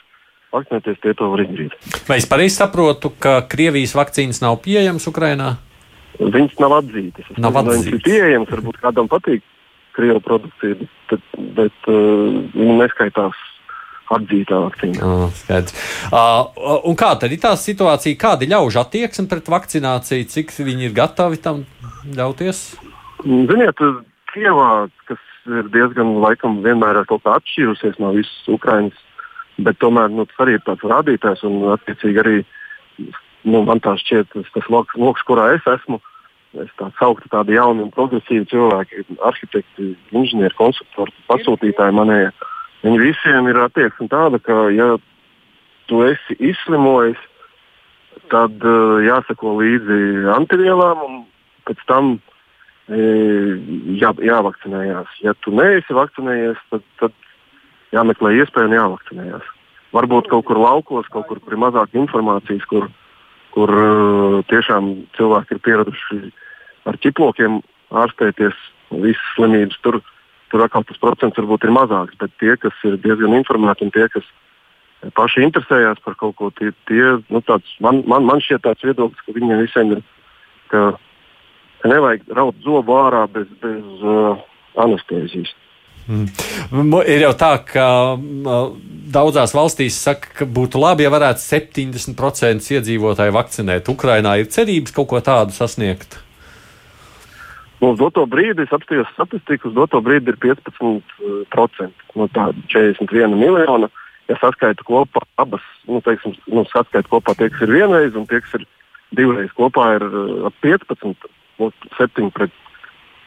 [0.52, 1.76] vakcinēties, tie to var izdarīt.
[2.08, 5.54] Vai es pareizi saprotu, ka Krievijas vakcīnas nav pieejamas Ukrajinā?
[6.18, 7.28] Viņas nav atzītas.
[7.36, 7.84] Nav atzītas.
[7.84, 9.44] Viņas ir pieejamas, varbūt kādam patīk
[9.96, 13.44] Krievijas produkcija, bet, bet uh, viņi neskaitās
[14.16, 15.00] atzītā vakcīna.
[15.04, 15.74] Oh, skaidrs.
[16.12, 20.88] uh, un kā tad ir tā situācija, kāda ir ļaužu attieksme pret vakcināciju, cik viņi
[20.88, 21.64] ir gatavi tam
[22.16, 22.62] ļauties?
[23.24, 23.82] Ziniet,
[24.28, 28.98] Kievā, kas ir diezgan laikam vienmēr kaut kā atšķīrusies no visas Ukrainas,
[29.64, 32.36] bet tomēr nu, tas arī ir tāds rādītājs un attiecīgi arī
[33.48, 36.00] nu, man tā šķiet tas, tas loks, loks, kurā es esmu.
[36.56, 42.30] Es tā sauktu tādi jauni un progresīvi cilvēki, arhitekti, inženieri, konstruktori, pasūtītāji manējie.
[42.84, 44.92] Viņi visiem ir attieksme tāda, ka, ja
[45.90, 47.18] tu esi izslimojis,
[48.30, 51.16] tad uh, jāsako līdzi antivielām un
[51.68, 52.14] pēc tam
[52.88, 52.98] e,
[54.00, 55.18] jā, jāvakcinējās.
[55.20, 57.16] Ja tu neesi vakcinējies, tad, tad
[57.92, 59.50] jāmeklē iespēja un jāvakcinējās.
[59.92, 62.88] Varbūt kaut kur laukos, kaut kur ir mazāk informācijas, kur,
[63.52, 66.20] kur uh, tiešām cilvēki ir pieraduši
[66.88, 67.60] ar ķiplokiem
[68.00, 68.56] ārstēties
[68.96, 69.80] visas slimības.
[69.84, 70.17] Tur, uh,
[70.52, 72.16] tur atkal tas procents varbūt ir mazāks.
[72.20, 74.26] Bet tie, kas ir diezgan informēti un tie, kas
[75.18, 79.22] paši interesējās par kaut ko, tie, tie nu, tāds, man, man, man šķiet tāds viedoklis,
[79.24, 80.02] ka viņiem visiem ir,
[80.72, 80.84] ka,
[81.82, 84.40] ka nevajag raut zobu ārā bez, bez uh,
[84.84, 85.54] anestēzijas.
[86.08, 86.94] Mm.
[87.04, 87.84] Ir jau tā, ka
[89.12, 93.90] daudzās valstīs saka, ka būtu labi, ja varētu 70% iedzīvotāju vakcinēt.
[93.92, 96.16] Ukrainā ir cerības kaut ko tādu sasniegt.
[97.78, 103.38] Nu, uz doto brīdi es apstājos statistiku, uz doto brīdi ir 15% no tā 41
[103.38, 103.90] miljona.
[104.28, 108.42] Ja saskaitu kopā abas, nu, teiksim, nu, saskaitu kopā tie, kas ir vienreiz, un tie,
[108.44, 108.66] kas ir
[109.16, 111.28] divreiz kopā, ir uh, ap 15,
[111.62, 112.52] nu, 7 pret,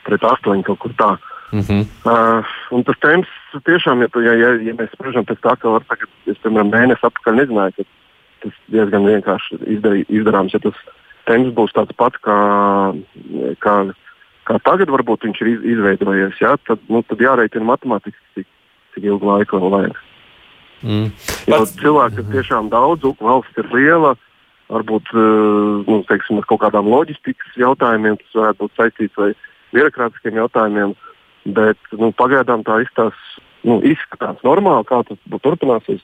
[0.06, 1.16] pret 8 kaut kur tā.
[1.52, 1.82] Mm -hmm.
[2.06, 3.30] uh, tas temps
[3.66, 7.08] tiešām, ja, ja, ja, ja mēs spriežam pēc tā, ka var tagad, es, piemēram, mēnesi
[7.08, 7.84] atpakaļ nezināju, ka
[8.41, 10.78] tas diezgan vienkārši izdarī, izdarāms, ja tas
[11.26, 12.38] temps būs tāds pats kā,
[13.60, 13.74] kā
[14.52, 18.49] kā tagad varbūt viņš ir izveidojies, jā, tad, nu, tad jārēķina matemātiski, cik,
[18.95, 20.02] cik ilgu laiku vēl vajag.
[20.82, 21.08] Mm.
[21.45, 21.76] Pats...
[21.80, 24.16] cilvēki ir tiešām daudz, valsts ir liela,
[24.72, 29.36] varbūt uh, nu, teiksim, ar kaut kādām loģistikas jautājumiem, tas varētu būt saistīts ar
[29.76, 30.95] birokrātiskiem jautājumiem,
[31.58, 33.18] bet nu, pagaidām tā izstās,
[33.68, 36.04] nu, izskatās normāli, kā tas turpināsies.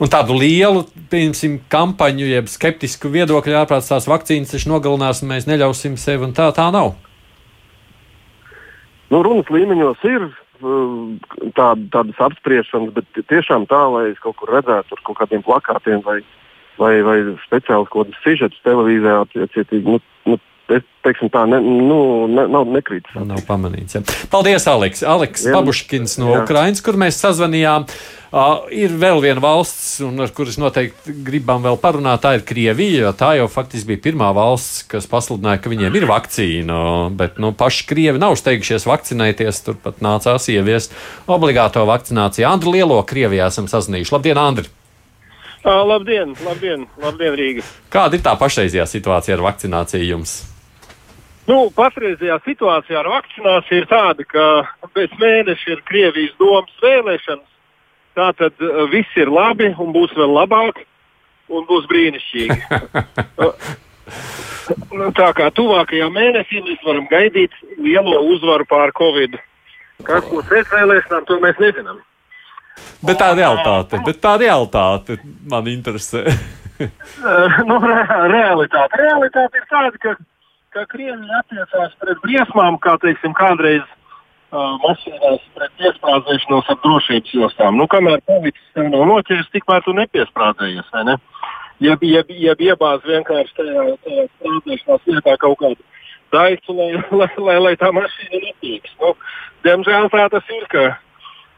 [0.00, 5.44] Un tādu lielu, pieņemsim, kampaņu, jeb skeptisku viedokļu ārprāt tās vakcīnas taču nogalinās, un mēs
[5.50, 6.94] neļausim sev, un tā tā nav.
[9.08, 10.26] Nu, runas līmeņos ir
[11.56, 16.18] tā, tādas apspriešanas, bet tiešām tā, lai es kaut kur redzētu kaut kādiem plakātiem vai,
[16.80, 20.38] vai, vai speciāli kaut kādus sižetus televīzijā, attiecīgi, nu, nu,
[20.72, 23.16] es teiksim, tā ne, nu, ne, nav nekrītas.
[23.26, 23.96] Nav pamanīts.
[23.96, 24.04] Ja.
[24.32, 25.02] Paldies, Aleks.
[25.06, 27.88] Aleks Pabuškins no Ukrainas, kur mēs sazvanījām.
[28.28, 33.14] Uh, ir vēl viena valsts, un ar kuras noteikti gribam vēl parunāt, tā ir Krievija.
[33.16, 36.80] Tā jau faktiski bija pirmā valsts, kas pasludināja, ka viņiem ir vakcīna,
[37.16, 39.62] bet nu, paši Krievi nav steigušies vakcinēties.
[39.70, 40.92] Turpat nācās ieviest
[41.24, 42.50] obligāto vakcināciju.
[42.50, 44.14] Andru Lielo Krievijā esam sazinājuši.
[44.18, 44.68] Labdien, Andri!
[45.64, 47.64] Uh, labdien, labdien, labdien, Rīga!
[47.92, 50.36] Kāda ir tā pašreizējā situācija ar vakcināciju jums?
[51.48, 57.48] Nu, patreizajā situācijā ar vakcināciju ir tāda, ka pēc mēneša ir Krievijas domas vēlēšanas
[58.18, 60.80] Tā tad uh, viss ir labi un būs vēl labāk
[61.54, 62.62] un būs brīnišķīgi.
[64.92, 69.38] Nu, tā kā tuvākajā mēnesī mēs varam gaidīt lielo uzvaru pār Covid.
[70.04, 72.02] Kas būs pēc vēlēšanām, to mēs nezinām.
[73.08, 75.16] Bet tā realitāte, bet tā realitāte
[75.48, 76.26] man interesē.
[77.70, 78.02] nu, re,
[78.34, 79.00] realitāte.
[79.00, 80.14] realitāte ir tāda, ka,
[80.74, 83.84] ka Krievija attiecās pret briesmām, kā teiksim, kādreiz
[84.52, 87.76] mašīnās pret piesprādzēšanos ar drošības jostām.
[87.76, 90.88] Nu, kamēr policis tev nav noķēris, tikmēr tu nepiesprādzējies.
[90.94, 91.16] Vai ne?
[91.84, 95.84] Jeb, jeb, jeb iebāz vienkārši tajā, tajā sprādzēšanās vietā kaut kādu
[96.32, 96.88] daiktu, lai,
[97.20, 98.96] lai, lai, lai tā mašīna netīks.
[99.02, 99.12] Nu,
[99.66, 100.88] diemžēl tā tas ir, ka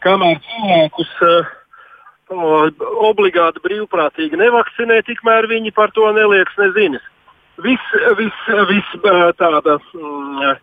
[0.04, 1.54] kamēr cilvēkus uh,
[3.06, 7.06] obligāti brīvprātīgi nevakcinē, tikmēr viņi par to nelieks nezinis.
[7.64, 8.90] Viss vis, vis,
[9.38, 9.78] tāda.
[9.94, 10.58] Mm,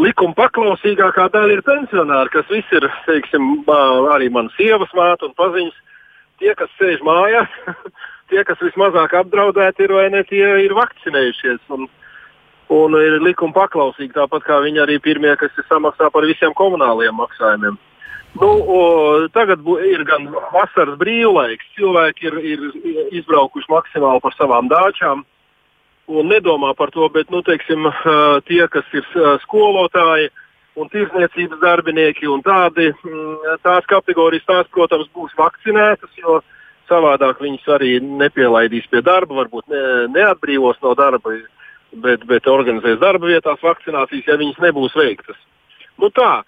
[0.00, 3.64] likuma paklausīgākā daļa ir pensionāri, kas visi ir, teiksim,
[4.12, 5.82] arī manas sievas māte un paziņas.
[6.36, 7.52] Tie, kas sēž mājās,
[8.30, 11.62] tie, kas vismazāk apdraudēti ir, vai ne, tie ir vakcinējušies.
[11.72, 11.86] Un,
[12.76, 17.78] un ir likuma paklausīgi, tāpat kā viņi arī pirmie, kas samaksā par visiem komunāliem maksājumiem.
[18.36, 18.80] Nu, o,
[19.32, 22.66] tagad ir gan vasaras brīvlaiks, cilvēki ir, ir
[23.16, 25.24] izbraukuši maksimāli par savām dāčām
[26.06, 27.88] un nedomā par to, bet nu, teiksim,
[28.46, 29.06] tie, kas ir
[29.44, 30.30] skolotāji
[30.76, 36.40] un tirsniecības darbinieki un tādi, mm, tās kategorijas, tās, protams, būs vakcinētas, jo
[36.90, 39.82] savādāk viņas arī nepielaidīs pie darba, varbūt ne,
[40.14, 41.38] neatbrīvos no darba,
[42.04, 45.38] bet, bet organizēs darba vietās vakcinācijas, ja viņas nebūs veiktas.
[45.98, 46.44] Nu tā,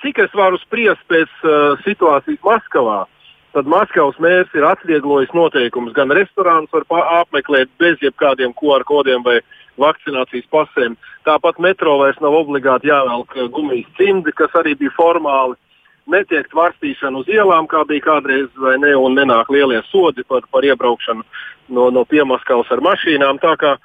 [0.00, 3.19] cik es varu spriest pēc uh, situācijas Maskavā, uh,
[3.54, 5.94] tad Maskavas mērs ir atvieglojis noteikumus.
[5.96, 9.40] Gan restorānus var apmeklēt bez jebkādiem QR kodiem vai
[9.80, 10.96] vakcinācijas pasēm.
[11.26, 15.58] Tāpat metro vairs nav obligāti jāvelk eh, gumijas cimdi, kas arī bija formāli.
[16.10, 20.66] Netiek tvarstīšana uz ielām, kā bija kādreiz, vai ne, un nenāk lielie sodi par, par
[20.66, 21.22] iebraukšanu
[21.76, 23.38] no, no Piemaskavas ar mašīnām.
[23.42, 23.76] Tā kā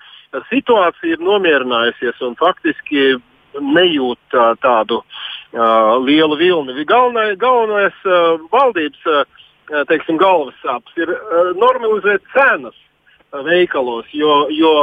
[0.49, 3.18] situācija ir nomierinājusies un faktiski
[3.55, 6.88] nejūt tā, tādu uh, lielu vilni.
[6.88, 9.43] Galvenais, galvenais uh, valdības uh, Eh,
[9.89, 14.09] teiksim, galvas sāpes, ir uh, normalizēt cenas uh, veikalos.
[14.13, 14.74] Jo, jo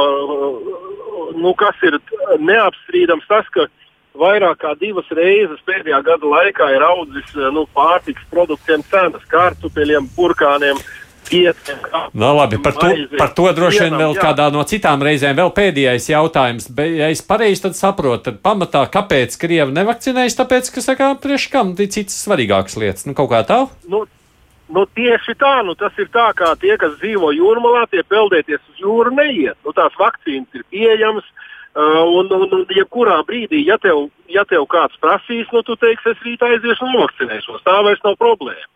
[1.39, 1.99] nu, kas ir
[2.39, 3.67] neapstrīdams, tas, ka
[4.19, 10.83] vairāk kā divas reizes pēdējā gada laikā ir audzis nu, pārtiks produktiem cenas, kartupeļiem, burkāniem.
[11.23, 11.77] Pieciem,
[12.19, 14.25] no, labi, par, to, par to droši vien vēl jā.
[14.25, 15.37] kādā no citām reizēm.
[15.39, 16.67] Vēl pēdējais jautājums.
[16.75, 20.35] Be, ja es pareizi saprotu, tad pamatā kāpēc Krievi nevakcinējas?
[20.41, 23.07] Tāpēc, ka sakām, priekš kam ir citas svarīgākas lietas.
[23.07, 23.61] Nu, kaut kā tā?
[23.87, 24.03] Nu,
[24.73, 28.81] Nu, tieši tā, nu, tas ir tā, kā tie, kas dzīvo jūrmalā, tie peldēties uz
[28.81, 29.57] jūru neiet.
[29.65, 31.27] Nu, tās vakcīnas ir pieejamas.
[31.73, 36.11] Uh, un, un, un jebkurā brīdī, ja tev, ja tev kāds prasīs, nu, tu teiksi,
[36.13, 37.63] es rīt aiziešu un novakcinēšos.
[37.65, 38.69] Tā vairs nav problēma.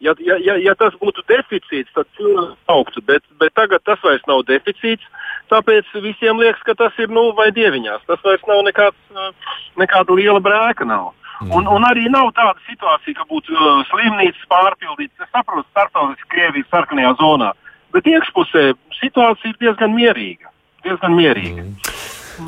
[0.00, 4.24] Ja, ja, ja, ja tas būtu deficīts, tad cilvēks augtu, bet, bet tagad tas vairs
[4.26, 5.06] nav deficīts.
[5.52, 8.06] Tāpēc visiem liekas, ka tas ir nu, vai dieviņās.
[8.08, 9.30] Tas vairs nav nekāds, uh,
[9.78, 10.88] nekāda liela brēka.
[10.88, 11.12] Nav.
[11.40, 11.54] Mm.
[11.56, 15.24] Un, un arī nav tāda situācija, ka būtu uh, slimnīcas pārpildītas.
[15.24, 17.54] Es saprotu, starptautiski Krievijas sarkanajā zonā,
[17.96, 18.64] bet iekšpusē
[19.00, 20.52] situācija ir diezgan mierīga.
[20.84, 21.64] Diezgan mierīga.
[21.64, 21.98] Mm.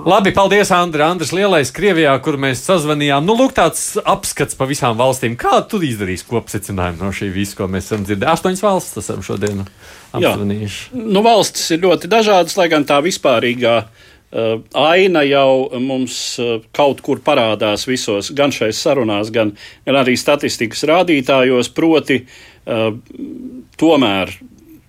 [0.08, 1.02] Labi, paldies, Andri.
[1.04, 3.26] Andris Lielais, Krievijā, kur mēs sazvanījām.
[3.28, 5.34] Nu, lūk, tāds apskats pa visām valstīm.
[5.40, 8.32] Kā tu izdarīsi kopsecinājumu no šī visa, ko mēs esam dzirdējuši?
[8.32, 9.66] Astoņas valstis esam šodien
[10.16, 10.96] apzvanījuši.
[10.96, 17.02] Nu, valstis ir ļoti dažādas, lai gan tā vispārīgā Uh, aina jau mums uh, kaut
[17.04, 19.52] kur parādās visos, gan šais sarunās, gan,
[19.86, 22.22] gan arī statistikas rādītājos, proti,
[23.82, 24.30] tomēr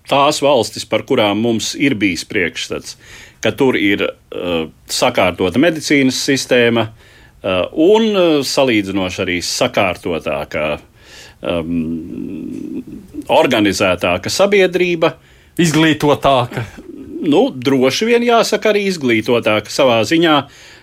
[0.06, 2.94] tās valstis, par kurām mums ir bijis priekšstats,
[3.42, 4.04] ka tur ir
[4.86, 6.84] sakārtota medicīnas sistēma
[7.82, 8.06] un
[8.46, 10.68] salīdzinoši arī sakārtotākā
[11.44, 12.82] um,
[13.28, 15.14] organizētāka sabiedrība.
[15.60, 16.64] Izglītotāka.
[17.24, 20.36] Nu, droši vien jāsaka arī izglītotāka savā ziņā,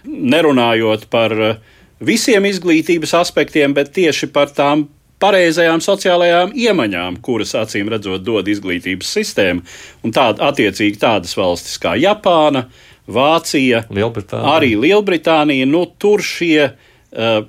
[0.05, 1.59] nerunājot par uh,
[2.01, 4.87] visiem izglītības aspektiem, bet tieši par tām
[5.21, 9.61] pareizajām sociālajām iemaņām, kuras acīm redzot dod izglītības sistēma.
[10.01, 12.65] Un tāda, attiecīgi tādas valstis kā Japāna,
[13.11, 14.55] Vācija, Lielbritānija.
[14.55, 17.43] arī Lielbritānija, nu, tur šie uh,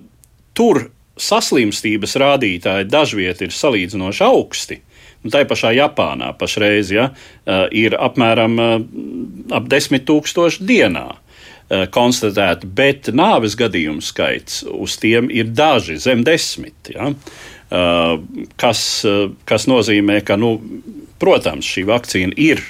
[0.56, 0.86] tur
[1.22, 4.80] saslimstības rādītāji dažviet ir salīdzinoši augsti.
[5.22, 8.72] Nu, tā pašā Japānā pašreiz ja, uh, ir apmēram uh,
[9.54, 16.24] ap 10 tūkstoši dienā uh, konstatēti, bet nāves gadījumu skaits uz tiem ir daži zem
[16.26, 16.90] desmit.
[16.90, 18.16] Ja, uh,
[18.58, 20.56] kas, uh, kas nozīmē, ka, nu,
[21.22, 22.64] protams, šī vakcīna ir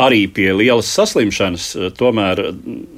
[0.00, 2.40] arī pie lielas saslimšanas, uh, tomēr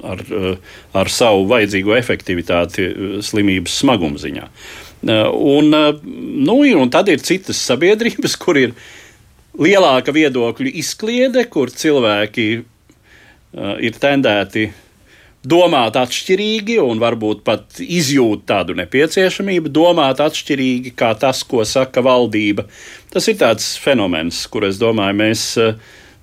[0.07, 4.47] ar, uh, ar savu vajadzīgo efektivitāti uh, slimības smaguma ziņā.
[5.03, 5.73] Un,
[6.47, 8.75] nu, un tad ir citas sabiedrības, kur ir
[9.59, 14.69] lielāka viedokļu izkliede, kur cilvēki uh, ir tendēti
[15.43, 22.65] domāt atšķirīgi un varbūt pat izjūt tādu nepieciešamību, domāt atšķirīgi kā tas, ko saka valdība.
[23.11, 25.43] Tas ir tāds fenomens, kur es domāju, mēs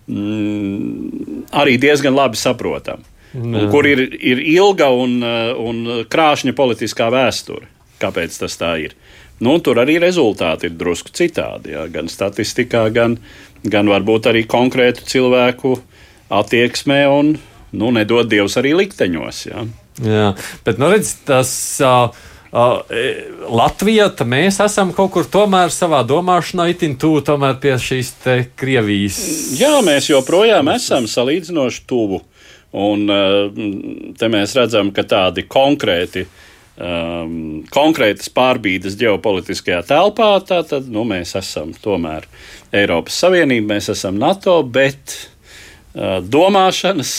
[0.08, 3.04] mm, arī diezgan labi saprotam.
[3.36, 7.68] Un, kur ir, ir ilga un, un krāšņa politiskā vēsture.
[8.00, 8.96] Kāpēc tas tā ir?
[9.40, 11.74] Nu, tur arī rezultāti ir drusku citādi.
[11.74, 13.16] Jā, gan statistikā, gan,
[13.64, 15.78] gan varbūt arī konkrētu cilvēku
[16.30, 17.36] attieksmē un,
[17.72, 19.46] nu, nedod Dievs, arī likteņos.
[19.48, 19.64] Jā,
[20.04, 20.26] jā
[20.66, 21.54] bet, nu, redz, tas.
[21.84, 22.80] Uh, Uh,
[23.46, 27.22] Latvijā mēs esam kaut kur tomēr savā domāšanā itin tuvu
[27.62, 28.10] pie šīs
[28.58, 29.20] Krievijas.
[29.54, 32.18] Jā, mēs joprojām esam salīdzinoši tuvu.
[32.74, 33.54] Un uh,
[34.18, 36.49] te mēs redzam, ka tādi konkrēti uh,
[36.80, 37.34] um,
[37.72, 42.26] konkrētas pārbīdes ģeopolitiskajā telpā, tad nu, mēs esam tomēr
[42.76, 45.16] Eiropas Savienība, mēs esam NATO, bet
[45.94, 47.12] uh, domāšanas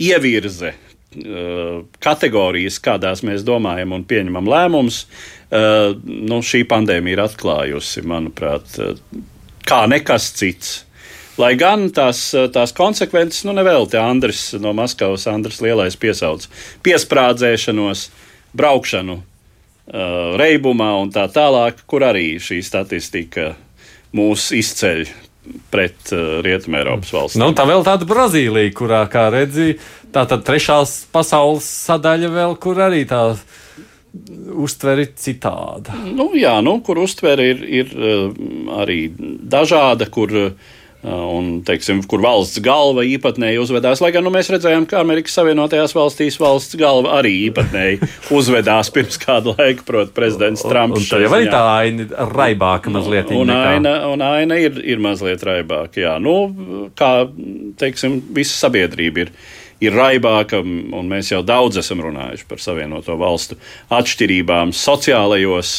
[0.00, 0.74] ievirze.
[1.12, 8.78] Uh, kategorijas, kādās mēs domājam un pieņemam lēmumus, uh, nu, šī pandēmija ir atklājusi, manuprāt,
[8.80, 8.96] uh,
[9.68, 10.72] kā nekas cits.
[11.40, 16.44] Lai gan tās, tās konsekvences, nu, nevelti Andris no Maskavas, Andris Lielais piesauc
[16.84, 18.06] piesprādzēšanos,
[18.52, 19.24] braukšanu uh,
[20.40, 23.54] reibumā un tā tālāk, kur arī šī statistika
[24.12, 25.06] mūs izceļ
[25.72, 27.40] pret uh, Rietumē Eiropas valstīm.
[27.42, 29.78] Nu, tā vēl tāda Brazīlija, kurā, kā redzēja,
[30.12, 33.24] tā tad trešās pasaules sadaļa vēl, kur arī tā
[34.52, 35.96] uztvere ir citāda.
[36.12, 38.28] Nu, jā, nu, kur uztvere ir, ir uh,
[38.84, 40.70] arī dažāda, kur uh,
[41.02, 45.96] Un, teiksim, kur valsts galva īpatnēji uzvedās, lai gan nu, mēs redzējām, ka Amerikas Savienotajās
[45.98, 47.98] valstīs valsts galva arī īpatnēji
[48.38, 51.08] uzvedās pirms kāda laika, proti, prezidents Trumps.
[51.10, 53.32] Tā jau ir tā aina raibāka mazliet.
[53.34, 56.14] Un, un aina, un aina ir, ir mazliet raibāka, jā.
[56.22, 56.36] Nu,
[56.94, 57.10] kā,
[57.82, 59.34] teiksim, visa sabiedrība ir
[59.82, 63.56] ir raibāka, un mēs jau daudz esam runājuši par Savienoto valstu
[63.90, 65.72] atšķirībām sociālajos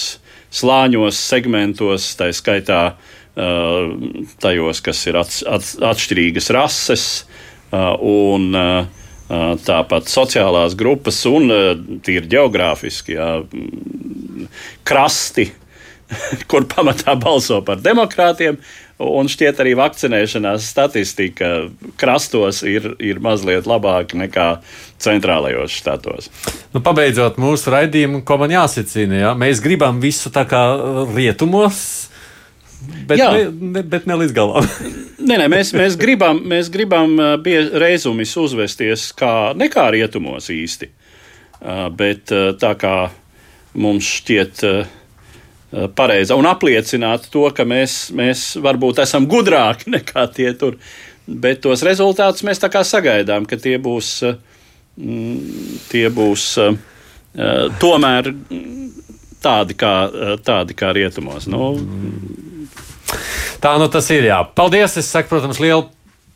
[0.53, 2.82] slāņos, segmentos, tā skaitā
[3.34, 7.05] tajos, kas ir ats, ats, atšķirīgas rases
[7.73, 8.53] un
[9.65, 11.49] tāpat sociālās grupas un
[12.05, 13.29] tīri geogrāfiski jā,
[14.86, 15.49] krasti,
[16.51, 18.59] kur pamatā balso par demokrātiem.
[19.03, 21.47] Un šķiet, arī vakcinēšanās statistika
[21.99, 24.47] krastos ir, ir mazliet labāka nekā
[25.01, 26.29] centrālajos štatos.
[26.75, 29.34] Nu, pabeidzot mūsu raidījumu, ko man jāsacina, ja?
[29.36, 30.61] mēs gribam visu tā kā
[31.09, 31.81] rietumos,
[33.07, 33.29] Bet, Jā.
[33.36, 34.67] ne, ne, bet ne līdz galam.
[35.27, 37.15] nē, nē, mēs, mēs gribam, mēs gribam
[37.84, 40.89] reizumis uzvesties kā nekā rietumos īsti.
[41.97, 42.97] Bet tā kā
[43.79, 44.63] mums šķiet
[45.95, 50.77] pareizi un apliecināt to, ka mēs, mēs varbūt esam gudrāki nekā tie tur,
[51.27, 54.15] bet tos rezultātus mēs tā kā sagaidām, ka tie būs,
[55.91, 56.47] tie būs
[57.81, 58.34] tomēr
[59.43, 59.93] tādi kā,
[60.45, 61.47] tādi kā rietumos.
[61.51, 61.73] Nu,
[63.64, 64.28] Tā nu tas ir.
[64.30, 64.43] Jā.
[64.55, 64.97] Paldies!
[64.99, 65.88] Es saku, protams, lielu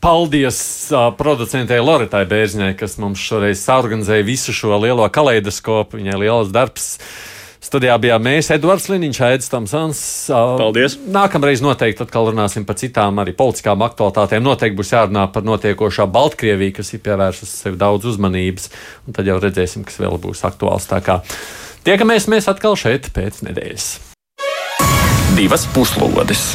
[0.02, 0.58] paldies
[0.94, 5.98] uh, producentei Loritai Bērziņai, kas mums šoreiz organizēja visu šo lielo kaleidoskopu.
[5.98, 6.94] Viņai liels darbs.
[7.58, 10.00] Studijā bijām mēs, Edvards Liniņš, Aits Tomsons.
[10.30, 10.94] Paldies!
[11.10, 14.46] Nākamreiz noteikti atkal runāsim par citām arī politiskām aktualitātēm.
[14.46, 18.70] Noteikti būs jārunā par notiekošā Baltkrieviju, kas ir pievērsusi sev daudz uzmanības.
[19.10, 20.86] Un tad jau redzēsim, kas vēl būs aktuāls.
[21.82, 23.90] Tiekamies mēs atkal šeit pēc nedēļas.
[25.34, 26.52] Divas puslodes!